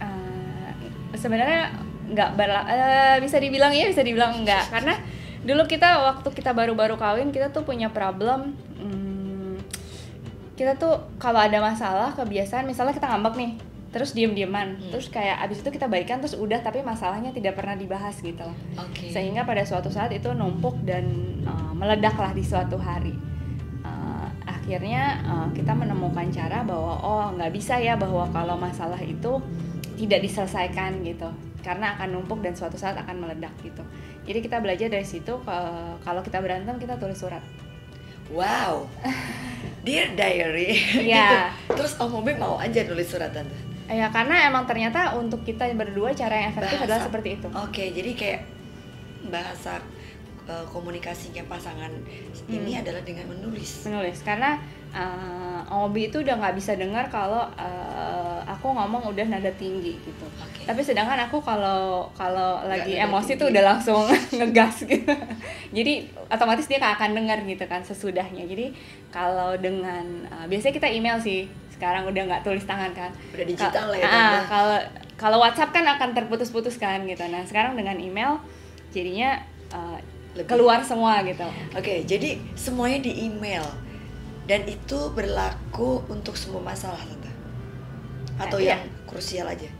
Eh, 0.00 0.72
sebenarnya 1.16 1.72
nggak 2.04 2.30
berla 2.36 2.60
eh, 2.68 3.16
bisa 3.18 3.40
dibilang 3.40 3.72
iya 3.72 3.88
bisa 3.88 4.04
dibilang 4.04 4.44
enggak 4.44 4.68
karena 4.68 4.92
dulu 5.40 5.64
kita 5.64 6.04
waktu 6.04 6.28
kita 6.32 6.52
baru-baru 6.52 6.96
kawin 6.96 7.32
kita 7.32 7.48
tuh 7.48 7.64
punya 7.64 7.88
problem 7.88 8.52
kita 10.54 10.78
tuh 10.78 10.94
kalau 11.18 11.42
ada 11.42 11.58
masalah 11.58 12.14
kebiasaan 12.14 12.66
misalnya 12.66 12.94
kita 12.94 13.10
ngambek 13.10 13.34
nih 13.34 13.52
terus 13.94 14.10
diem-dieman. 14.10 14.74
Hmm. 14.74 14.90
terus 14.90 15.06
kayak 15.06 15.38
abis 15.46 15.62
itu 15.62 15.70
kita 15.70 15.86
baikan 15.86 16.18
terus 16.18 16.34
udah 16.34 16.58
tapi 16.58 16.82
masalahnya 16.82 17.30
tidak 17.30 17.54
pernah 17.54 17.78
dibahas 17.78 18.18
gitu 18.18 18.42
loh. 18.42 18.56
Oke. 18.74 19.14
sehingga 19.14 19.46
pada 19.46 19.62
suatu 19.62 19.86
saat 19.86 20.10
itu 20.10 20.34
numpuk 20.34 20.82
dan 20.82 21.06
uh, 21.46 21.70
meledaklah 21.70 22.34
di 22.34 22.42
suatu 22.42 22.74
hari. 22.74 23.14
Uh, 23.86 24.26
akhirnya 24.50 25.22
uh, 25.22 25.48
kita 25.54 25.70
menemukan 25.78 26.26
cara 26.34 26.66
bahwa 26.66 26.98
oh 27.06 27.26
nggak 27.38 27.54
bisa 27.54 27.78
ya 27.78 27.94
bahwa 27.94 28.26
kalau 28.34 28.58
masalah 28.58 28.98
itu 28.98 29.38
tidak 29.94 30.26
diselesaikan 30.26 31.06
gitu. 31.06 31.30
Karena 31.62 31.94
akan 31.94 32.18
numpuk 32.18 32.42
dan 32.42 32.58
suatu 32.58 32.74
saat 32.74 32.98
akan 32.98 33.22
meledak 33.22 33.54
gitu. 33.62 33.86
Jadi 34.26 34.38
kita 34.42 34.58
belajar 34.58 34.90
dari 34.90 35.06
situ 35.06 35.38
kalau 36.02 36.20
kita 36.20 36.42
berantem 36.42 36.76
kita 36.76 36.98
tulis 36.98 37.16
surat 37.16 37.40
Wow. 38.30 38.88
Dear 39.84 40.16
diary. 40.16 40.72
Iya. 41.04 41.52
gitu. 41.52 41.76
Terus 41.76 41.92
Om 41.98 42.08
Mobi 42.14 42.32
mau 42.34 42.56
aja 42.56 42.80
nulis 42.84 43.04
surat 43.06 43.30
tante. 43.30 43.52
ya 43.84 44.08
karena 44.08 44.48
emang 44.48 44.64
ternyata 44.64 45.12
untuk 45.12 45.44
kita 45.44 45.68
berdua 45.76 46.16
cara 46.16 46.32
yang 46.34 46.48
efektif 46.50 46.72
Bahasa. 46.72 46.88
adalah 46.88 47.02
seperti 47.04 47.28
itu 47.36 47.48
Oke, 47.52 47.84
jadi 47.92 48.10
kayak 48.16 48.40
bahasa 49.28 49.76
uh, 50.46 50.66
komunikasinya 50.66 51.44
pasangan 51.44 51.90
ini 52.46 52.70
Hmm. 52.70 52.80
adalah 52.80 53.02
dengan 53.02 53.26
menulis. 53.28 53.84
menulis 53.84 54.20
karena 54.20 54.60
uh, 54.90 55.60
Obi 55.82 56.08
itu 56.08 56.20
udah 56.20 56.34
nggak 56.34 56.54
bisa 56.54 56.72
dengar 56.74 57.08
kalau 57.08 57.48
uh, 57.50 58.40
aku 58.44 58.68
ngomong 58.68 59.04
udah 59.06 59.26
nada 59.26 59.48
tinggi 59.52 59.96
gitu 59.98 60.26
Oke. 60.36 60.64
tapi 60.64 60.80
sedangkan 60.80 61.16
aku 61.22 61.40
kalau 61.40 62.08
kalau 62.12 62.60
lagi 62.62 62.94
emosi 62.94 63.34
tinggi. 63.34 63.40
tuh 63.40 63.46
udah 63.50 63.62
langsung 63.66 64.02
ngegas 64.38 64.84
gitu 64.84 65.12
jadi 65.70 65.92
otomatis 66.28 66.64
dia 66.64 66.78
akan 66.78 67.10
dengar 67.14 67.40
gitu 67.42 67.64
kan 67.64 67.80
sesudahnya 67.80 68.44
jadi 68.44 68.70
kalau 69.08 69.56
dengan 69.56 70.04
uh, 70.26 70.44
biasanya 70.44 70.74
kita 70.74 70.88
email 70.88 71.16
sih 71.18 71.44
sekarang 71.70 72.06
udah 72.06 72.22
nggak 72.22 72.42
tulis 72.42 72.62
tangan 72.62 72.92
kan 72.92 73.10
Udah 73.34 73.44
digital 73.44 73.72
Ka- 73.82 73.90
lah 73.90 73.98
ya, 73.98 74.06
Ah, 74.06 74.40
kalau 74.46 74.76
kalau 75.16 75.38
WhatsApp 75.38 75.72
kan 75.72 75.84
akan 75.88 76.12
terputus-putus 76.12 76.76
kan 76.76 77.02
gitu 77.02 77.24
nah 77.26 77.42
sekarang 77.42 77.74
dengan 77.74 77.96
email 77.96 78.38
jadinya 78.90 79.42
uh, 79.70 79.98
Lebih. 80.34 80.48
keluar 80.50 80.82
semua 80.82 81.22
gitu 81.22 81.46
Oke, 81.72 82.02
jadi 82.02 82.36
semuanya 82.54 82.98
di 83.00 83.24
email 83.24 83.62
dan 84.44 84.66
itu 84.66 84.98
berlaku 85.10 86.04
untuk 86.06 86.36
semua 86.36 86.60
masalah 86.60 87.00
tante. 87.00 87.32
Atau 88.36 88.58
iya. 88.58 88.76
yang 88.76 88.82
krusial 89.06 89.46
aja. 89.46 89.70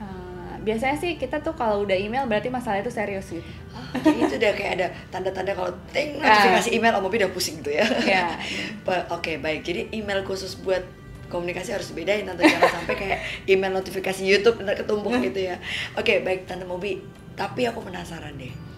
Uh, 0.00 0.56
biasanya 0.62 0.96
sih 0.96 1.20
kita 1.20 1.42
tuh 1.42 1.52
kalau 1.52 1.84
udah 1.84 1.92
email 1.92 2.24
berarti 2.24 2.48
masalah 2.48 2.80
itu 2.80 2.88
serius 2.88 3.28
gitu. 3.28 3.44
Oh, 3.70 3.92
jadi 4.00 4.18
itu 4.24 4.34
udah 4.40 4.52
kayak 4.56 4.72
ada 4.78 4.86
tanda-tanda 5.10 5.52
kalau 5.52 5.68
ting 5.92 6.16
Ah. 6.16 6.32
notifikasi 6.32 6.70
email 6.72 6.96
Om 6.96 7.02
Mobi 7.04 7.20
udah 7.20 7.28
pusing 7.28 7.60
gitu 7.60 7.76
ya. 7.76 7.84
Ba- 8.88 9.04
Oke, 9.12 9.36
baik. 9.36 9.60
Jadi 9.60 9.92
email 9.92 10.24
khusus 10.24 10.56
buat 10.56 10.80
komunikasi 11.28 11.76
harus 11.76 11.92
bedain 11.92 12.24
tante 12.24 12.42
jangan 12.42 12.72
sampai 12.80 12.94
kayak 12.96 13.18
email 13.44 13.74
notifikasi 13.74 14.22
YouTube 14.22 14.64
ntar 14.64 14.80
ketumpuk 14.80 15.12
gitu 15.20 15.44
ya. 15.44 15.60
Oke, 15.92 16.24
baik 16.24 16.48
tante 16.48 16.64
Mobi. 16.64 17.02
Tapi 17.36 17.68
aku 17.68 17.84
penasaran 17.84 18.32
deh. 18.40 18.69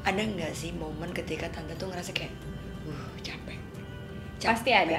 Ada 0.00 0.22
nggak 0.22 0.52
sih 0.52 0.72
momen 0.72 1.10
ketika 1.10 1.46
tante 1.48 1.74
tuh 1.74 1.88
ngerasa 1.88 2.10
kayak, 2.10 2.32
uh 2.84 3.08
capek. 3.20 3.58
Pasti 4.40 4.70
ada. 4.72 4.98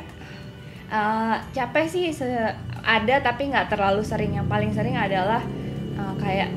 Uh, 0.91 1.39
capek 1.51 1.86
sih 1.88 2.05
se- 2.12 2.55
ada 2.77 3.15
tapi 3.20 3.48
nggak 3.48 3.72
terlalu 3.72 4.03
sering. 4.03 4.36
Yang 4.36 4.48
paling 4.48 4.72
sering 4.72 4.93
adalah 4.93 5.41
uh, 5.96 6.13
kayak 6.17 6.51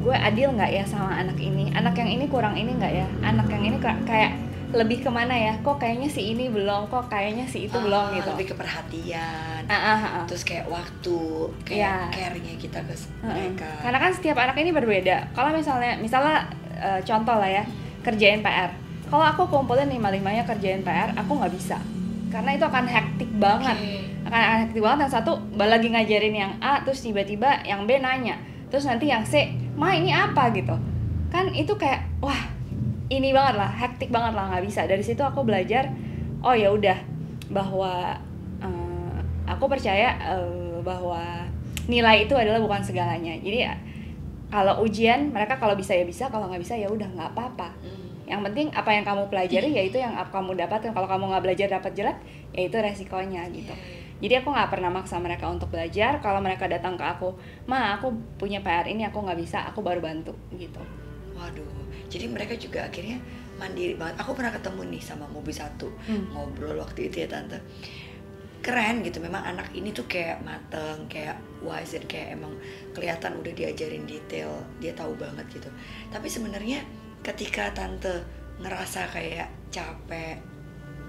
gue 0.00 0.12
adil 0.12 0.52
nggak 0.52 0.72
ya 0.72 0.84
sama 0.84 1.14
anak 1.14 1.36
ini. 1.36 1.70
Anak 1.70 1.94
yang 1.94 2.10
ini 2.10 2.24
kurang 2.26 2.56
ini 2.56 2.74
nggak 2.74 2.92
ya. 2.92 3.06
Anak 3.22 3.46
yang 3.46 3.62
ini 3.62 3.76
ka- 3.78 4.02
kayak 4.02 4.34
lebih 4.74 5.00
ke 5.00 5.10
mana 5.12 5.30
ya? 5.30 5.54
Kok 5.60 5.78
kayaknya 5.78 6.08
si 6.08 6.34
ini 6.34 6.50
belum. 6.50 6.88
Kok 6.88 7.06
kayaknya 7.06 7.46
si 7.46 7.68
itu 7.68 7.76
belum 7.78 8.10
Ah, 8.10 8.16
gitu. 8.16 8.30
Lebih 8.34 8.46
ke 8.50 8.54
perhatian. 8.58 9.62
Ah, 9.64 9.76
ah, 9.76 9.94
ah, 9.94 10.12
ah. 10.18 10.24
Terus 10.26 10.42
kayak 10.42 10.66
waktu, 10.66 11.20
kayak 11.62 11.78
Iya. 11.78 11.94
care-nya 12.10 12.54
kita 12.58 12.82
ke 12.82 12.96
mereka. 13.22 13.70
Karena 13.80 13.98
kan 14.00 14.10
setiap 14.10 14.36
anak 14.36 14.56
ini 14.58 14.72
berbeda. 14.72 15.30
Kalau 15.30 15.54
misalnya, 15.54 15.94
misalnya 15.96 16.48
eh, 16.74 17.00
contoh 17.00 17.38
lah 17.38 17.46
ya, 17.46 17.64
kerjain 18.04 18.44
PR. 18.44 18.70
Kalau 19.08 19.24
aku 19.24 19.48
kumpulin 19.48 19.88
lima 19.88 20.12
limanya 20.12 20.44
kerjain 20.44 20.84
PR, 20.84 21.16
aku 21.16 21.40
nggak 21.40 21.52
bisa. 21.56 21.80
Karena 22.28 22.52
itu 22.52 22.64
akan 22.68 22.84
hektik 22.84 23.30
banget. 23.40 23.76
Akan 24.28 24.40
akan 24.40 24.58
hektik 24.68 24.82
banget. 24.84 25.00
Yang 25.08 25.14
satu 25.16 25.32
lagi 25.56 25.88
ngajarin 25.88 26.34
yang 26.36 26.52
A, 26.60 26.84
terus 26.84 27.00
tiba-tiba 27.00 27.64
yang 27.64 27.88
B 27.88 27.96
nanya, 27.98 28.36
terus 28.68 28.84
nanti 28.84 29.08
yang 29.08 29.24
C, 29.24 29.54
ma 29.74 29.96
ini 29.96 30.12
apa 30.12 30.52
gitu. 30.52 30.76
Kan 31.32 31.50
itu 31.56 31.72
kayak, 31.74 32.04
wah 32.20 32.52
ini 33.08 33.32
banget 33.32 33.54
lah, 33.58 33.70
hektik 33.70 34.10
banget 34.12 34.36
lah 34.36 34.52
nggak 34.52 34.64
bisa. 34.66 34.84
Dari 34.84 35.04
situ 35.04 35.22
aku 35.24 35.46
belajar, 35.46 35.88
oh 36.44 36.52
ya 36.52 36.72
udah 36.74 36.98
bahwa 37.52 38.18
eh, 38.60 39.16
aku 39.46 39.64
percaya 39.70 40.16
eh, 40.18 40.80
bahwa 40.82 41.46
nilai 41.86 42.24
itu 42.24 42.34
adalah 42.34 42.60
bukan 42.60 42.80
segalanya. 42.80 43.36
Jadi 43.40 43.58
kalau 44.54 44.86
ujian 44.86 45.34
mereka 45.34 45.58
kalau 45.58 45.74
bisa 45.74 45.98
ya 45.98 46.06
bisa, 46.06 46.30
kalau 46.30 46.46
nggak 46.46 46.62
bisa 46.62 46.78
ya 46.78 46.86
udah 46.86 47.10
nggak 47.10 47.34
apa-apa. 47.34 47.74
Hmm. 47.82 48.22
Yang 48.30 48.40
penting 48.46 48.66
apa 48.70 48.90
yang 48.94 49.02
kamu 49.02 49.22
pelajari 49.26 49.68
ya 49.78 49.82
itu 49.82 49.98
yang 49.98 50.14
kamu 50.14 50.54
dapatkan. 50.54 50.94
Kalau 50.94 51.08
kamu 51.10 51.34
nggak 51.34 51.42
belajar 51.42 51.66
dapat 51.74 51.92
jelek, 51.98 52.18
ya 52.54 52.62
itu 52.70 52.76
resikonya 52.78 53.42
gitu. 53.50 53.74
Jadi 54.22 54.34
aku 54.38 54.54
nggak 54.54 54.70
pernah 54.70 54.94
maksa 54.94 55.18
mereka 55.18 55.50
untuk 55.50 55.74
belajar. 55.74 56.22
Kalau 56.22 56.38
mereka 56.38 56.70
datang 56.70 56.94
ke 56.94 57.02
aku, 57.02 57.34
ma 57.66 57.98
aku 57.98 58.14
punya 58.38 58.62
PR 58.62 58.86
ini 58.86 59.02
aku 59.02 59.18
nggak 59.26 59.42
bisa, 59.42 59.66
aku 59.66 59.82
baru 59.82 59.98
bantu 59.98 60.38
gitu. 60.54 60.78
Waduh, 61.34 61.66
jadi 62.06 62.30
mereka 62.30 62.54
juga 62.54 62.86
akhirnya 62.86 63.18
mandiri 63.58 63.98
banget. 63.98 64.22
Aku 64.22 64.38
pernah 64.38 64.54
ketemu 64.54 64.86
nih 64.86 65.02
sama 65.02 65.26
Mobi 65.26 65.50
satu 65.50 65.90
Hmm. 66.06 66.30
ngobrol 66.30 66.78
waktu 66.78 67.10
itu 67.10 67.26
ya 67.26 67.28
tante. 67.28 67.58
keren 68.64 69.04
gitu 69.04 69.20
memang 69.20 69.44
anak 69.44 69.76
ini 69.76 69.92
tuh 69.92 70.08
kayak 70.08 70.40
mateng 70.40 71.04
kayak 71.04 71.36
wise 71.64 71.96
dan 71.96 72.04
kayak 72.04 72.36
emang 72.36 72.52
kelihatan 72.92 73.32
udah 73.40 73.52
diajarin 73.52 74.04
detail 74.04 74.52
dia 74.78 74.92
tahu 74.92 75.16
banget 75.16 75.44
gitu. 75.50 75.68
Tapi 76.12 76.28
sebenarnya 76.28 76.84
ketika 77.24 77.72
tante 77.72 78.20
ngerasa 78.60 79.08
kayak 79.10 79.48
capek 79.72 80.38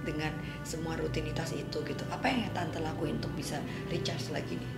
dengan 0.01 0.31
semua 0.61 0.93
rutinitas 0.95 1.53
itu 1.53 1.77
gitu 1.81 2.03
apa 2.09 2.29
yang 2.29 2.45
tante 2.53 2.77
lakuin 2.79 3.17
untuk 3.19 3.33
bisa 3.35 3.57
recharge 3.89 4.31
lagi 4.31 4.55
nih? 4.55 4.71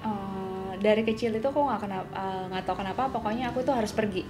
Eh, 0.00 0.72
dari 0.80 1.02
kecil 1.04 1.32
itu 1.32 1.44
aku 1.44 1.60
nggak 1.60 1.80
kenapa 1.80 2.08
eh, 2.12 2.42
nggak 2.50 2.62
tahu 2.64 2.76
kenapa 2.82 3.02
pokoknya 3.08 3.50
aku 3.50 3.60
tuh 3.62 3.74
harus 3.74 3.92
pergi. 3.92 4.24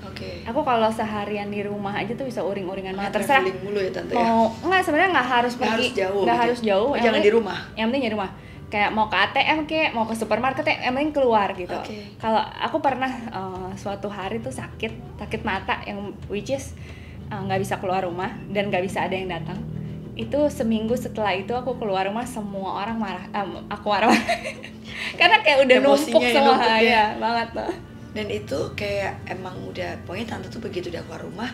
Oke. 0.00 0.40
Aku 0.48 0.64
kalau 0.64 0.88
seharian 0.88 1.52
di 1.52 1.60
rumah 1.60 1.92
aja 1.92 2.16
tuh 2.16 2.24
bisa 2.24 2.40
uring-uringan. 2.40 2.96
Malah 2.96 3.12
banget 3.12 3.16
terserah. 3.20 3.44
traveling 3.44 3.60
mulu 3.60 3.78
ya 3.84 3.90
tante 3.92 4.12
ya? 4.16 4.24
Mau 4.24 4.48
nggak 4.64 4.80
sebenarnya 4.80 5.10
nggak 5.12 5.28
harus 5.28 5.52
Nggak 5.52 5.60
pergi. 5.60 5.76
harus 5.76 5.92
jauh 6.00 6.20
nggak 6.24 6.32
gitu. 6.36 6.44
harus 6.48 6.60
jauh. 6.64 6.88
Oh, 6.88 6.94
yang 6.96 7.04
jangan 7.04 7.20
di 7.20 7.30
rumah? 7.32 7.58
yang 7.76 7.86
penting 7.92 8.04
di 8.08 8.12
rumah 8.16 8.30
kayak 8.70 8.94
mau 8.94 9.10
ke 9.10 9.18
ATM 9.18 9.66
kayak 9.66 9.90
mau 9.92 10.06
ke 10.06 10.14
supermarket 10.14 10.62
ya 10.62 10.94
penting 10.94 11.10
keluar 11.10 11.50
gitu. 11.58 11.74
Oke. 11.74 12.16
kalau 12.22 12.38
aku 12.38 12.78
pernah 12.78 13.10
eh, 13.10 13.70
suatu 13.74 14.06
hari 14.06 14.38
tuh 14.38 14.54
sakit 14.54 15.18
sakit 15.18 15.42
mata 15.42 15.82
yang 15.84 16.14
which 16.30 16.54
is 16.54 16.72
eh, 17.28 17.36
nggak 17.36 17.60
bisa 17.60 17.82
keluar 17.82 18.06
rumah 18.06 18.30
dan 18.54 18.70
nggak 18.70 18.86
bisa 18.86 19.04
ada 19.04 19.18
yang 19.18 19.28
datang. 19.28 19.58
Itu 20.14 20.46
seminggu 20.48 20.94
setelah 20.94 21.34
itu 21.34 21.50
aku 21.50 21.76
keluar 21.82 22.06
rumah 22.06 22.24
semua 22.24 22.86
orang 22.86 22.96
marah 22.96 23.24
em, 23.34 23.66
aku 23.66 23.86
marah. 23.90 24.14
Karena 25.18 25.42
kayak 25.42 25.66
udah 25.66 25.76
Emosinya 25.82 26.14
numpuk 26.14 26.22
semua 26.30 26.54
numpuk 26.54 26.78
ya. 26.78 26.86
ya 26.86 27.04
banget 27.18 27.48
tuh. 27.52 27.72
Dan 28.10 28.26
itu 28.26 28.58
kayak 28.78 29.12
emang 29.26 29.54
udah 29.66 29.98
pokoknya 30.06 30.26
tante 30.38 30.46
tuh 30.50 30.62
begitu 30.62 30.90
udah 30.90 31.02
keluar 31.06 31.22
rumah 31.26 31.50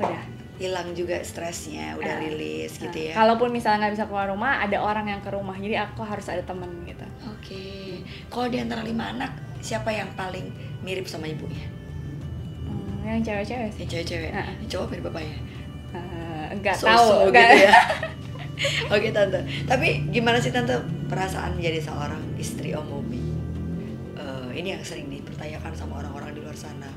udah 0.00 0.39
hilang 0.60 0.92
juga 0.92 1.16
stresnya 1.20 1.96
udah 1.96 2.14
Ah, 2.14 2.20
rilis 2.20 2.76
gitu 2.76 2.92
Nah, 2.92 3.06
ya. 3.08 3.12
Kalaupun 3.16 3.48
misalnya 3.48 3.78
nggak 3.82 3.94
bisa 3.96 4.04
keluar 4.04 4.28
rumah 4.28 4.60
ada 4.60 4.76
orang 4.76 5.08
yang 5.08 5.18
ke 5.18 5.32
rumah 5.32 5.56
jadi 5.56 5.82
aku 5.82 6.04
harus 6.04 6.28
ada 6.28 6.44
temen 6.44 6.68
gitu. 6.84 7.06
Oke. 7.26 7.64
Kalau 8.28 8.46
di 8.46 8.60
antara 8.60 8.84
lima 8.84 9.08
anak 9.08 9.32
siapa 9.58 9.88
yang 9.88 10.12
paling 10.14 10.52
mirip 10.80 11.04
sama 11.04 11.24
ibunya? 11.24 11.64
Hmm, 12.62 13.00
yang 13.02 13.20
cewek-cewek 13.20 13.72
sih. 13.72 13.80
Yang 13.82 13.90
cewek-cewek? 13.90 14.30
Ah. 14.30 14.52
yang 14.52 14.68
cowok 14.68 14.86
mirip 14.90 15.04
bapaknya 15.06 15.36
Eh, 15.90 16.44
nggak 16.54 16.76
So-so 16.76 16.92
tahu 17.24 17.32
gitu 17.32 17.56
ya. 17.58 17.74
Oke 18.94 19.08
tante. 19.10 19.40
Tapi 19.64 19.88
gimana 20.10 20.36
sih 20.36 20.52
tante 20.52 20.76
perasaan 21.08 21.56
menjadi 21.56 21.80
seorang 21.82 22.20
istri 22.36 22.76
om 22.76 22.84
Mobi 22.84 23.32
Eh, 24.14 24.50
ini 24.54 24.76
yang 24.76 24.84
sering 24.84 25.08
dipertanyakan 25.08 25.72
sama 25.72 25.98
orang-orang 25.98 26.36
di 26.36 26.40
luar 26.40 26.52
sana 26.52 26.92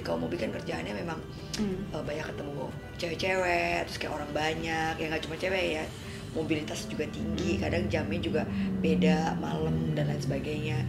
ketika 0.00 0.16
om 0.16 0.24
Mobi 0.24 0.40
kan 0.40 0.48
kerjaannya 0.48 0.96
memang 0.96 1.20
Hmm. 1.60 1.92
eh, 1.92 2.00
banyak 2.00 2.24
ketemu 2.24 2.72
cewek-cewek 2.96 3.84
terus 3.84 4.00
kayak 4.00 4.16
orang 4.16 4.32
banyak 4.32 4.94
ya 4.96 5.06
nggak 5.12 5.22
cuma 5.28 5.36
cewek 5.36 5.76
ya 5.76 5.84
mobilitas 6.32 6.88
juga 6.88 7.04
tinggi 7.12 7.60
kadang 7.60 7.84
jamnya 7.92 8.16
juga 8.16 8.42
beda 8.80 9.36
malam 9.36 9.92
dan 9.92 10.08
lain 10.08 10.22
sebagainya. 10.24 10.80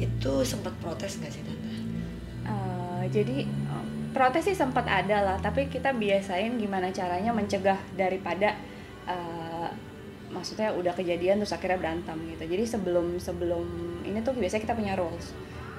Itu 0.00 0.40
sempat 0.48 0.72
protes 0.80 1.20
nggak 1.20 1.32
sih 1.36 1.44
tante? 1.44 1.68
Eh, 2.48 3.04
jadi 3.12 3.44
eh, 3.44 3.86
protes 4.16 4.48
sih 4.48 4.56
sempat 4.56 4.88
ada 4.88 5.20
lah 5.20 5.36
tapi 5.36 5.68
kita 5.68 5.92
biasain 5.92 6.56
gimana 6.56 6.88
caranya 6.96 7.36
mencegah 7.36 7.76
daripada 7.92 8.56
eh, 9.04 9.68
maksudnya 10.32 10.72
udah 10.72 10.96
kejadian 10.96 11.44
terus 11.44 11.52
akhirnya 11.52 11.76
berantem 11.76 12.16
gitu. 12.32 12.56
Jadi 12.56 12.64
sebelum 12.64 13.20
sebelum 13.20 13.68
ini 14.08 14.24
tuh 14.24 14.32
biasanya 14.32 14.64
kita 14.64 14.72
punya 14.72 14.96
rules 14.96 15.36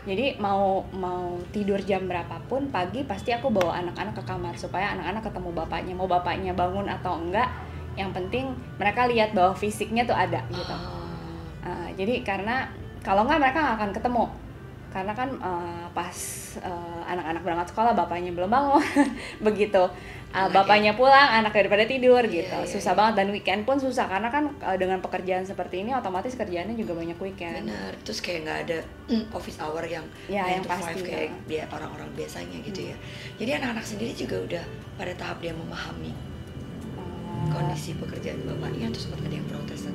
jadi 0.07 0.39
mau 0.39 0.87
mau 0.95 1.35
tidur 1.51 1.75
jam 1.83 2.07
berapapun 2.07 2.71
pagi 2.71 3.03
pasti 3.03 3.35
aku 3.35 3.51
bawa 3.51 3.83
anak-anak 3.83 4.15
ke 4.15 4.23
kamar 4.23 4.55
supaya 4.55 4.95
anak-anak 4.95 5.27
ketemu 5.27 5.49
bapaknya. 5.51 5.93
Mau 5.99 6.07
bapaknya 6.07 6.55
bangun 6.55 6.87
atau 6.87 7.19
enggak 7.19 7.51
yang 7.99 8.15
penting 8.15 8.55
mereka 8.79 9.03
lihat 9.11 9.35
bahwa 9.35 9.51
fisiknya 9.51 10.07
tuh 10.07 10.15
ada 10.15 10.39
gitu. 10.47 10.75
Uh, 11.59 11.91
jadi 11.99 12.23
karena 12.23 12.71
kalau 13.03 13.27
nggak 13.27 13.35
mereka 13.35 13.59
nggak 13.59 13.77
akan 13.83 13.91
ketemu. 13.91 14.25
Karena 14.87 15.11
kan 15.11 15.29
uh, 15.43 15.85
pas 15.91 16.15
uh, 16.63 17.03
anak-anak 17.03 17.43
berangkat 17.43 17.67
sekolah 17.75 17.91
bapaknya 17.91 18.31
belum 18.31 18.47
bangun 18.47 18.79
begitu 19.51 19.83
Uh, 20.27 20.43
ya. 20.43 20.51
bapaknya 20.51 20.91
pulang 20.91 21.39
anak 21.39 21.55
daripada 21.55 21.87
tidur 21.87 22.19
Iya, 22.19 22.43
gitu 22.43 22.57
iya, 22.59 22.67
susah 22.67 22.91
iya. 22.93 22.99
banget 22.99 23.13
dan 23.15 23.27
weekend 23.31 23.61
pun 23.63 23.79
susah 23.79 24.11
karena 24.11 24.27
kan 24.27 24.51
uh, 24.59 24.75
dengan 24.75 24.99
pekerjaan 24.99 25.47
seperti 25.47 25.87
ini 25.87 25.95
otomatis 25.95 26.35
kerjaannya 26.35 26.75
juga 26.75 26.93
banyak 26.93 27.15
weekend 27.15 27.63
benar 27.63 27.95
terus 28.03 28.19
kayak 28.19 28.43
nggak 28.43 28.59
ada 28.67 28.77
mm, 29.07 29.23
office 29.31 29.55
hour 29.57 29.79
yang 29.87 30.03
Ya, 30.27 30.43
nine 30.43 30.59
yang 30.59 30.63
to 30.63 30.69
five 30.69 30.83
pasti, 30.83 31.07
kayak 31.07 31.31
ya. 31.47 31.63
orang-orang 31.71 32.11
biasanya 32.11 32.59
gitu 32.59 32.91
ya 32.91 32.95
jadi 33.39 33.63
anak-anak 33.63 33.85
sendiri 33.87 34.11
juga 34.13 34.35
udah 34.43 34.63
pada 34.95 35.13
tahap 35.15 35.39
dia 35.39 35.55
memahami 35.55 36.11
Uh, 36.97 37.53
kondisi 37.53 37.93
pekerjaan 37.93 38.41
bapaknya 38.43 38.89
terus 38.89 39.05
sempat 39.07 39.21
ada 39.21 39.35
yang 39.37 39.45
protes? 39.45 39.85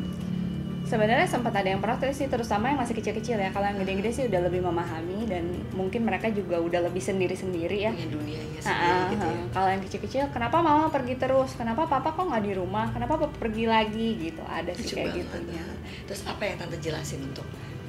Sebenarnya 0.92 1.24
sempat 1.24 1.56
ada 1.56 1.72
yang 1.72 1.80
protes 1.80 2.20
sih 2.20 2.28
terutama 2.28 2.68
yang 2.68 2.76
masih 2.76 2.92
kecil-kecil 2.92 3.40
ya 3.40 3.48
kalau 3.48 3.64
yang 3.64 3.80
gede-gede 3.80 4.10
sih 4.12 4.24
udah 4.28 4.44
lebih 4.44 4.60
memahami 4.60 5.24
dan 5.24 5.48
mungkin 5.72 6.04
mereka 6.04 6.28
juga 6.28 6.60
udah 6.60 6.84
lebih 6.84 7.00
sendiri-sendiri 7.00 7.88
ya 7.88 7.96
punya 7.96 8.12
dunianya 8.12 8.60
sendiri 8.60 9.00
gitu 9.16 9.26
ya. 9.26 9.42
Kalau 9.56 9.68
yang 9.72 9.82
kecil-kecil, 9.88 10.24
kenapa 10.36 10.60
mama 10.60 10.92
pergi 10.92 11.16
terus? 11.16 11.56
Kenapa 11.56 11.88
papa 11.88 12.12
kok 12.12 12.28
nggak 12.28 12.44
di 12.44 12.52
rumah? 12.52 12.92
Kenapa 12.92 13.16
papa 13.16 13.32
pergi 13.40 13.64
lagi 13.64 14.08
gitu? 14.20 14.44
Ada 14.44 14.70
sih 14.76 14.92
Lucu 14.92 14.94
kayak 15.00 15.08
banget. 15.16 15.24
gitu. 15.24 15.38
ya. 15.56 15.64
terus 16.04 16.20
apa 16.28 16.42
yang 16.44 16.56
tante 16.60 16.76
jelasin 16.76 17.20
untuk 17.24 17.46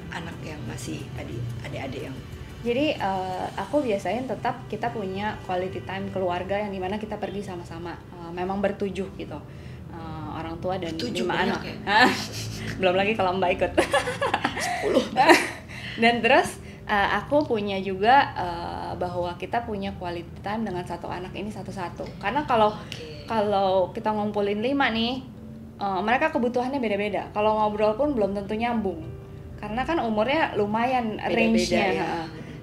anak 0.08 0.36
yang 0.40 0.60
masih 0.64 1.04
adik 1.20 1.44
adik-adik 1.60 2.08
yang 2.08 2.16
Jadi 2.64 2.96
eh, 2.96 3.46
aku 3.60 3.84
biasain 3.84 4.24
tetap 4.24 4.64
kita 4.72 4.88
punya 4.88 5.36
quality 5.44 5.84
time 5.84 6.08
keluarga 6.08 6.56
yang 6.56 6.72
di 6.72 6.80
mana 6.80 6.96
kita 6.96 7.20
pergi 7.20 7.44
sama-sama. 7.44 7.92
Eh, 7.92 8.32
memang 8.32 8.64
bertujuh 8.64 9.12
gitu. 9.20 9.38
Orang 10.54 10.62
tua 10.62 10.74
dan 10.78 10.94
Bertujuh 10.94 11.26
lima 11.26 11.34
anak. 11.34 11.60
ya? 11.66 11.74
Belum 12.80 12.94
lagi 12.94 13.12
kalau 13.18 13.34
mbak 13.34 13.50
ikut. 13.58 13.72
10 13.74 15.18
dan 16.02 16.14
terus 16.22 16.58
eh, 16.86 17.08
aku 17.18 17.42
punya 17.42 17.82
juga 17.82 18.30
eh, 18.38 18.92
bahwa 18.94 19.34
kita 19.34 19.66
punya 19.66 19.90
quality 19.98 20.38
time 20.46 20.62
dengan 20.62 20.86
satu 20.86 21.10
anak 21.10 21.34
ini 21.34 21.50
satu-satu. 21.50 22.06
Karena 22.22 22.46
kalau 22.46 22.70
oke 22.70 23.14
kalau 23.24 23.90
kita 23.92 24.12
ngumpulin 24.12 24.60
lima 24.60 24.92
nih 24.92 25.24
eh, 25.80 26.00
mereka 26.04 26.30
kebutuhannya 26.30 26.78
beda-beda 26.80 27.32
kalau 27.32 27.56
ngobrol 27.58 27.96
pun 27.96 28.12
belum 28.12 28.36
tentu 28.36 28.54
nyambung 28.56 29.00
karena 29.58 29.80
kan 29.86 29.96
umurnya 30.02 30.52
lumayan 30.60 31.16
range-nya 31.16 32.04
ya. 32.04 32.08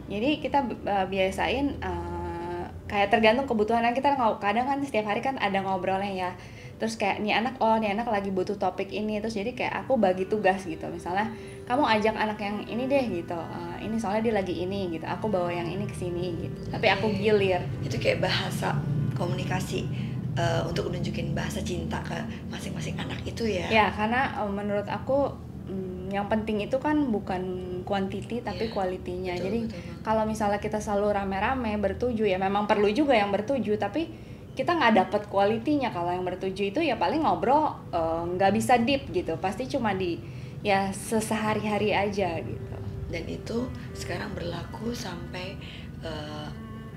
jadi 0.05 0.29
kita 0.37 0.59
eh, 0.85 1.05
biasain 1.09 1.81
eh, 1.81 2.63
kayak 2.85 3.09
tergantung 3.09 3.49
kebutuhan 3.49 3.87
kita 3.95 4.13
kadang 4.37 4.65
kan 4.67 4.79
setiap 4.85 5.09
hari 5.09 5.23
kan 5.23 5.39
ada 5.41 5.63
ngobrolnya 5.65 6.11
ya 6.11 6.31
terus 6.81 6.97
kayak 6.97 7.21
nih 7.21 7.37
anak 7.37 7.61
oh 7.61 7.77
nih 7.77 7.93
anak 7.93 8.09
lagi 8.09 8.33
butuh 8.33 8.57
topik 8.57 8.89
ini. 8.89 9.21
Terus 9.21 9.37
jadi 9.37 9.53
kayak 9.53 9.85
aku 9.85 10.01
bagi 10.01 10.25
tugas 10.25 10.65
gitu. 10.65 10.81
Misalnya 10.89 11.29
kamu 11.69 11.85
ajak 11.85 12.17
anak 12.17 12.41
yang 12.41 12.57
ini 12.65 12.89
deh 12.89 13.05
gitu. 13.21 13.37
Eh, 13.37 13.85
ini 13.85 14.01
soalnya 14.01 14.25
dia 14.25 14.33
lagi 14.41 14.65
ini 14.65 14.89
gitu. 14.89 15.05
Aku 15.05 15.29
bawa 15.29 15.53
yang 15.53 15.69
ini 15.69 15.85
ke 15.85 15.93
sini 15.93 16.33
gitu. 16.41 16.73
Tapi 16.73 16.89
aku 16.89 17.13
gilir. 17.13 17.61
Itu 17.85 18.01
kayak 18.01 18.25
bahasa 18.25 18.73
komunikasi 19.13 19.85
eh, 20.33 20.61
untuk 20.65 20.89
nunjukin 20.89 21.37
bahasa 21.37 21.61
cinta 21.61 22.01
ke 22.01 22.17
masing-masing 22.49 22.97
anak 22.97 23.21
itu 23.29 23.45
ya? 23.45 23.69
Ya, 23.69 23.85
karena 23.93 24.41
eh, 24.41 24.49
menurut 24.49 24.89
aku 24.89 25.37
mm, 25.69 26.09
yang 26.09 26.25
penting 26.33 26.65
itu 26.65 26.81
kan 26.81 26.97
bukan 27.13 27.69
kuantiti 27.85 28.41
tapi 28.41 28.69
Iya, 28.69 28.73
kualitinya. 28.73 29.33
betul, 29.37 29.45
Jadi 29.45 29.59
kalau 30.01 30.23
misalnya 30.25 30.57
kita 30.57 30.81
selalu 30.81 31.13
rame-rame 31.13 31.77
bertujuh 31.77 32.25
ya 32.25 32.41
memang 32.41 32.65
perlu 32.65 32.89
juga 32.89 33.13
yang 33.13 33.29
bertujuh 33.29 33.77
tapi 33.77 34.30
kita 34.51 34.75
nggak 34.75 35.07
dapat 35.07 35.21
kualitinya 35.31 35.95
kalau 35.95 36.11
yang 36.11 36.27
bertujuh 36.27 36.75
itu 36.75 36.79
ya 36.83 36.99
paling 36.99 37.23
ngobrol 37.23 37.71
eh, 37.95 38.23
nggak 38.35 38.51
bisa 38.51 38.75
deep 38.81 39.07
gitu. 39.15 39.39
Pasti 39.39 39.67
cuma 39.71 39.95
di 39.95 40.19
ya 40.61 40.91
sesehari-hari 40.91 41.95
aja 41.95 42.37
gitu. 42.43 42.75
Dan 43.11 43.23
itu 43.27 43.67
sekarang 43.95 44.35
berlaku 44.35 44.91
sampai 44.91 45.55
eh, 46.03 46.47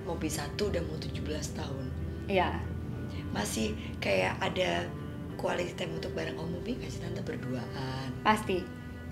mobil 0.05 0.31
satu 0.31 0.69
udah 0.71 0.83
mau 0.85 0.99
17 0.99 1.23
tahun. 1.55 1.87
Ya 2.27 2.59
masih 3.35 3.75
kayak 3.99 4.39
ada 4.39 4.87
quality 5.35 5.75
time 5.75 5.99
untuk 5.99 6.15
bareng 6.15 6.39
Om 6.39 6.59
Mobi 6.59 6.79
nggak 6.79 6.91
sih 6.91 7.03
tante? 7.03 7.23
Berduaan. 7.23 8.11
Pasti. 8.27 8.63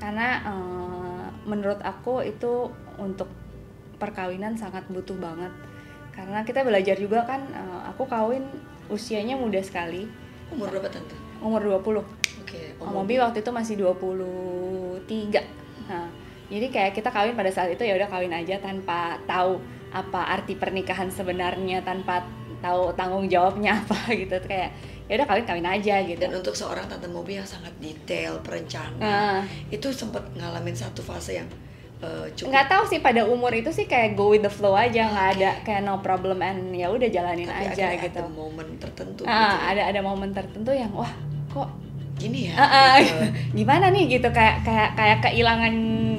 Karena 0.03 0.43
eh, 0.43 1.27
menurut 1.47 1.79
aku 1.83 2.27
itu 2.27 2.71
untuk 2.99 3.31
perkawinan 4.03 4.59
sangat 4.59 4.83
butuh 4.91 5.15
banget 5.15 5.55
karena 6.13 6.45
kita 6.45 6.61
belajar 6.63 6.97
juga 7.01 7.25
kan 7.25 7.41
eh, 7.51 7.81
aku 7.89 8.05
kawin 8.07 8.45
usianya 8.93 9.35
muda 9.37 9.59
sekali. 9.65 10.07
Umur 10.53 10.69
berapa 10.69 10.93
tante? 10.93 11.17
Umur 11.41 11.65
20 11.65 12.23
oke 12.53 12.61
Om 12.85 12.91
Mobi 12.93 13.15
waktu 13.17 13.41
itu 13.41 13.51
masih 13.51 13.75
23 13.81 15.09
nah, 15.89 16.09
jadi 16.53 16.67
kayak 16.69 16.93
kita 17.01 17.09
kawin 17.09 17.33
pada 17.33 17.49
saat 17.49 17.73
itu 17.73 17.81
ya 17.81 17.97
udah 17.97 18.09
kawin 18.13 18.35
aja 18.35 18.61
tanpa 18.61 19.17
tahu 19.25 19.57
apa 19.93 20.37
arti 20.37 20.57
pernikahan 20.57 21.09
sebenarnya 21.09 21.81
tanpa 21.81 22.25
tahu 22.61 22.93
tanggung 22.93 23.25
jawabnya 23.25 23.77
apa 23.81 24.13
gitu. 24.13 24.37
Kayak 24.45 24.77
ya 25.09 25.17
udah 25.17 25.29
kawin 25.33 25.45
kawin 25.49 25.65
aja 25.65 25.97
gitu. 26.05 26.21
Dan 26.21 26.37
untuk 26.37 26.53
seorang 26.53 26.85
tante 26.93 27.09
Mobi 27.09 27.41
yang 27.41 27.49
sangat 27.49 27.73
detail 27.81 28.37
perencana 28.45 29.01
Nah, 29.01 29.41
itu 29.73 29.89
sempat 29.97 30.29
ngalamin 30.37 30.77
satu 30.77 31.01
fase 31.01 31.41
yang 31.41 31.49
eh, 32.03 32.27
cukup 32.35 32.51
nggak 32.51 32.67
tahu 32.67 32.83
sih 32.85 32.99
pada 32.99 33.23
umur 33.25 33.51
itu 33.51 33.71
sih 33.71 33.87
kayak 33.87 34.13
go 34.13 34.29
with 34.29 34.43
the 34.43 34.51
flow 34.51 34.75
aja 34.75 35.07
nggak 35.07 35.29
Oke. 35.29 35.37
ada 35.39 35.51
kayak 35.63 35.81
no 35.83 35.99
problem 35.99 36.43
and 36.43 36.75
ya 36.75 36.91
udah 36.91 37.07
jalanin 37.07 37.47
tapi 37.47 37.71
aja 37.71 37.85
akhirnya 37.89 38.05
gitu 38.05 38.21
ada 38.21 38.29
momen 38.29 38.69
tertentu 38.77 39.21
ah 39.23 39.31
gitu 39.31 39.39
ya. 39.39 39.71
ada 39.71 39.83
ada 39.89 40.01
momen 40.03 40.31
tertentu 40.31 40.71
yang 40.71 40.91
wah 40.91 41.13
kok 41.49 41.69
gini 42.15 42.51
ya 42.51 42.55
Ah, 42.55 42.67
ah, 42.67 42.95
gitu. 42.99 43.25
gimana 43.63 43.89
nih 43.89 44.05
gitu 44.13 44.29
kayak 44.31 44.63
kayak 44.63 44.91
kayak 44.95 45.19
kehilangan 45.21 45.75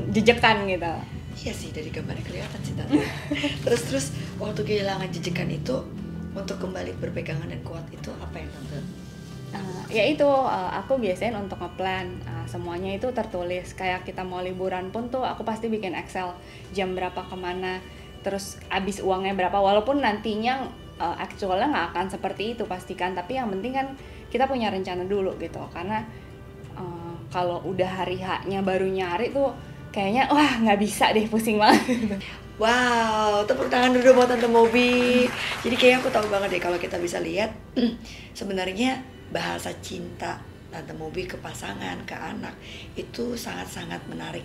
jejekan 0.10 0.58
gitu 0.66 0.94
iya 1.40 1.52
sih 1.52 1.70
dari 1.70 1.90
gambarnya 1.90 2.24
kelihatan 2.24 2.60
sih 2.62 2.74
tante 2.74 3.04
terus 3.68 3.82
terus 3.88 4.06
waktu 4.40 4.62
kehilangan 4.64 5.08
jejekan 5.12 5.48
itu 5.48 5.76
untuk 6.34 6.58
kembali 6.58 6.98
berpegangan 6.98 7.46
dan 7.46 7.62
kuat 7.62 7.86
itu 7.92 8.10
apa 8.18 8.36
yang 8.38 8.50
tante 8.50 8.78
Uh, 8.80 8.93
ya 9.94 10.04
itu 10.10 10.26
uh, 10.26 10.74
aku 10.82 10.98
biasain 10.98 11.38
untuk 11.38 11.62
ngeplan 11.62 12.10
uh, 12.26 12.46
semuanya 12.50 12.98
itu 12.98 13.14
tertulis. 13.14 13.78
Kayak 13.78 14.10
kita 14.10 14.26
mau 14.26 14.42
liburan 14.42 14.90
pun 14.90 15.14
tuh 15.14 15.22
aku 15.22 15.46
pasti 15.46 15.70
bikin 15.70 15.94
Excel 15.94 16.34
jam 16.74 16.98
berapa 16.98 17.22
ke 17.22 17.38
mana 17.38 17.78
terus 18.26 18.58
habis 18.74 19.00
uangnya 19.00 19.38
berapa. 19.38 19.54
Walaupun 19.54 20.02
nantinya 20.02 20.66
uh, 20.98 21.16
actualnya 21.22 21.70
nggak 21.70 21.88
akan 21.94 22.06
seperti 22.10 22.58
itu 22.58 22.66
pastikan 22.66 23.14
tapi 23.14 23.38
yang 23.38 23.54
penting 23.54 23.78
kan 23.78 23.88
kita 24.34 24.50
punya 24.50 24.74
rencana 24.74 25.06
dulu 25.06 25.38
gitu. 25.38 25.62
Karena 25.70 26.02
uh, 26.74 27.14
kalau 27.30 27.62
udah 27.62 28.04
hari 28.04 28.18
haknya 28.18 28.66
baru 28.66 28.90
nyari 28.90 29.30
tuh 29.30 29.54
kayaknya 29.94 30.26
wah 30.34 30.58
nggak 30.58 30.82
bisa 30.82 31.14
deh 31.14 31.30
pusing 31.30 31.62
banget. 31.62 32.18
Wow, 32.54 33.42
tepuk 33.50 33.66
tangan 33.66 33.98
dulu 33.98 34.14
buat 34.22 34.30
Tante 34.30 34.46
Mobi. 34.46 35.26
Jadi 35.66 35.74
kayaknya 35.74 36.06
aku 36.06 36.14
tahu 36.14 36.30
banget 36.30 36.54
deh 36.54 36.62
kalau 36.62 36.78
kita 36.78 37.02
bisa 37.02 37.18
lihat. 37.18 37.50
Sebenarnya 38.38 39.02
bahasa 39.34 39.74
cinta 39.82 40.38
Tante 40.74 40.94
Mobi 40.98 41.30
ke 41.30 41.38
pasangan, 41.38 42.02
ke 42.06 42.18
anak 42.18 42.58
itu 42.98 43.38
sangat-sangat 43.38 44.02
menarik. 44.10 44.42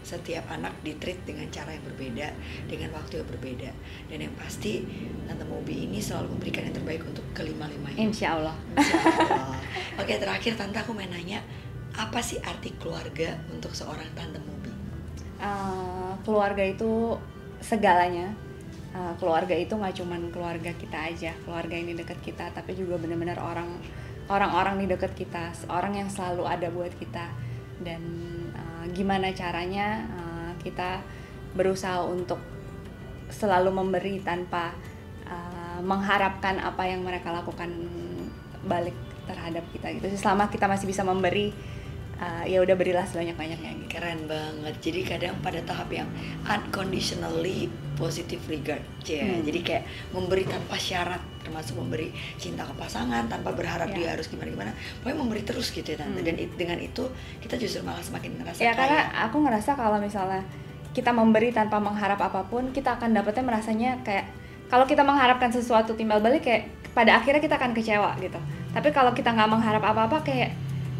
Setiap 0.00 0.48
anak 0.48 0.72
ditreat 0.80 1.20
dengan 1.28 1.44
cara 1.52 1.76
yang 1.76 1.84
berbeda, 1.84 2.32
dengan 2.64 2.88
waktu 2.96 3.20
yang 3.20 3.28
berbeda. 3.28 3.70
Dan 4.08 4.18
yang 4.24 4.34
pasti 4.40 4.80
Tante 5.28 5.44
Mobi 5.44 5.84
ini 5.84 6.00
selalu 6.00 6.32
memberikan 6.32 6.64
yang 6.64 6.76
terbaik 6.80 7.04
untuk 7.04 7.24
kelima-limanya. 7.36 8.00
Insya 8.00 8.40
Allah 8.40 8.56
Insya 8.72 8.96
Allah. 9.04 9.60
Oke, 10.00 10.16
terakhir 10.16 10.56
Tante 10.56 10.80
aku 10.80 10.96
mau 10.96 11.04
nanya, 11.04 11.44
apa 11.92 12.24
sih 12.24 12.40
arti 12.40 12.72
keluarga 12.80 13.36
untuk 13.52 13.76
seorang 13.76 14.08
Tante 14.16 14.40
Mobi? 14.40 14.72
Uh, 15.40 16.16
keluarga 16.24 16.64
itu 16.64 17.16
segalanya 17.60 18.32
Uh, 18.90 19.14
keluarga 19.22 19.54
itu 19.54 19.70
nggak 19.70 20.02
cuman 20.02 20.34
keluarga 20.34 20.74
kita 20.74 20.98
aja 20.98 21.30
keluarga 21.46 21.78
ini 21.78 21.94
deket 21.94 22.18
kita 22.26 22.50
tapi 22.50 22.74
juga 22.74 22.98
benar-benar 22.98 23.38
orang 23.38 23.70
orang-orang 24.30 24.78
di 24.78 24.86
deket 24.86 25.12
kita 25.18 25.50
orang 25.66 25.98
yang 25.98 26.08
selalu 26.08 26.46
ada 26.46 26.70
buat 26.70 26.94
kita. 26.94 27.26
Dan 27.82 28.00
uh, 28.54 28.84
gimana 28.94 29.34
caranya 29.34 30.06
uh, 30.14 30.52
kita 30.62 31.02
berusaha 31.58 32.06
untuk 32.06 32.38
selalu 33.30 33.74
memberi 33.74 34.22
tanpa 34.22 34.70
uh, 35.26 35.82
mengharapkan 35.82 36.62
apa 36.62 36.86
yang 36.86 37.02
mereka 37.02 37.34
lakukan 37.34 37.70
balik 38.66 38.94
terhadap 39.26 39.64
kita 39.74 39.90
gitu. 39.98 40.06
Selama 40.14 40.46
kita 40.50 40.70
masih 40.70 40.86
bisa 40.86 41.02
memberi 41.02 41.50
uh, 42.20 42.44
ya 42.44 42.60
udah 42.60 42.76
berilah 42.76 43.02
sebanyak-banyaknya 43.02 43.70
gitu 43.80 43.88
Keren 43.90 44.28
banget. 44.28 44.74
Jadi 44.78 45.00
kadang 45.02 45.34
pada 45.40 45.60
tahap 45.64 45.88
yang 45.90 46.06
unconditionally 46.44 47.66
positive 47.96 48.40
regard, 48.48 48.80
ya. 49.04 49.20
Hmm. 49.20 49.44
Jadi 49.44 49.60
kayak 49.60 49.84
memberi 50.12 50.48
tanpa 50.48 50.76
syarat, 50.76 51.20
termasuk 51.44 51.76
memberi 51.76 52.08
cinta 52.36 52.64
ke 52.64 52.72
pasangan 52.72 53.28
tanpa 53.28 53.52
berharap 53.52 53.92
Ya. 53.92 53.96
dia 53.96 54.08
harus 54.16 54.28
gimana 54.28 54.48
gimana. 54.48 54.72
Pokoknya 55.02 55.18
memberi 55.18 55.42
terus 55.44 55.68
gitu 55.68 55.84
ya 55.84 56.00
tante. 56.00 56.20
Hmm. 56.20 56.28
Dan 56.28 56.36
it- 56.40 56.56
dengan 56.56 56.78
itu 56.80 57.04
kita 57.40 57.56
justru 57.56 57.80
malah 57.82 58.00
semakin 58.00 58.40
ngerasa 58.40 58.60
ya 58.60 58.72
karena 58.72 59.00
kaya. 59.10 59.24
aku 59.28 59.36
ngerasa 59.44 59.70
kalau 59.76 59.98
misalnya 60.00 60.40
kita 60.90 61.12
memberi 61.12 61.52
tanpa 61.52 61.76
mengharap 61.78 62.18
apa 62.18 62.46
pun 62.48 62.72
kita 62.72 62.96
akan 62.98 63.14
dapetnya 63.14 63.44
merasanya 63.46 63.90
kayak 64.02 64.26
kalau 64.66 64.86
kita 64.86 65.02
mengharapkan 65.06 65.50
sesuatu 65.50 65.94
timbal 65.94 66.18
balik 66.18 66.42
kayak 66.42 66.66
pada 66.90 67.14
akhirnya 67.14 67.38
kita 67.38 67.54
akan 67.54 67.70
kecewa 67.70 68.18
gitu 68.18 68.38
tapi 68.74 68.90
kalau 68.90 69.14
kita 69.14 69.30
nggak 69.30 69.50
mengharap 69.50 69.82
apa-apa 69.86 70.18
kayak 70.26 70.50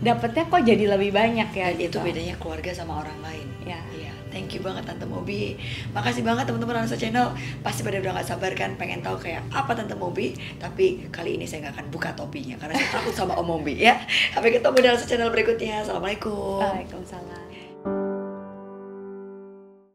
dapetnya 0.01 0.45
kok 0.49 0.63
jadi 0.65 0.85
lebih 0.97 1.11
banyak 1.13 1.49
ya 1.53 1.69
Dan 1.73 1.77
itu 1.77 1.97
gitu 1.97 1.99
bedanya 2.01 2.35
keluarga 2.41 2.71
sama 2.73 3.05
orang 3.05 3.19
lain. 3.21 3.47
ya 3.69 3.81
Iya, 3.93 4.13
thank 4.33 4.57
you 4.57 4.65
banget 4.65 4.89
Tante 4.89 5.05
Mobi. 5.05 5.57
Makasih 5.93 6.25
banget 6.25 6.49
teman-teman 6.49 6.85
Ansa 6.85 6.97
Channel. 6.97 7.37
Pasti 7.61 7.85
pada 7.85 8.01
udah 8.01 8.17
gak 8.17 8.29
sabar 8.29 8.53
kan 8.57 8.75
pengen 8.81 9.05
tahu 9.05 9.21
kayak 9.21 9.45
apa 9.53 9.77
Tante 9.77 9.95
Mobi. 9.95 10.33
Tapi 10.57 11.13
kali 11.13 11.37
ini 11.37 11.45
saya 11.45 11.69
nggak 11.69 11.75
akan 11.77 11.87
buka 11.93 12.11
topinya 12.17 12.57
karena 12.57 12.81
saya 12.81 13.01
takut 13.01 13.15
sama 13.15 13.37
Om 13.37 13.47
Mobi 13.47 13.77
ya. 13.77 14.01
Sampai 14.33 14.57
ketemu 14.57 14.77
di 14.81 14.89
Ansa 14.89 15.05
Channel 15.05 15.29
berikutnya. 15.29 15.85
Assalamualaikum. 15.85 16.65
Waalaikumsalam 16.65 17.40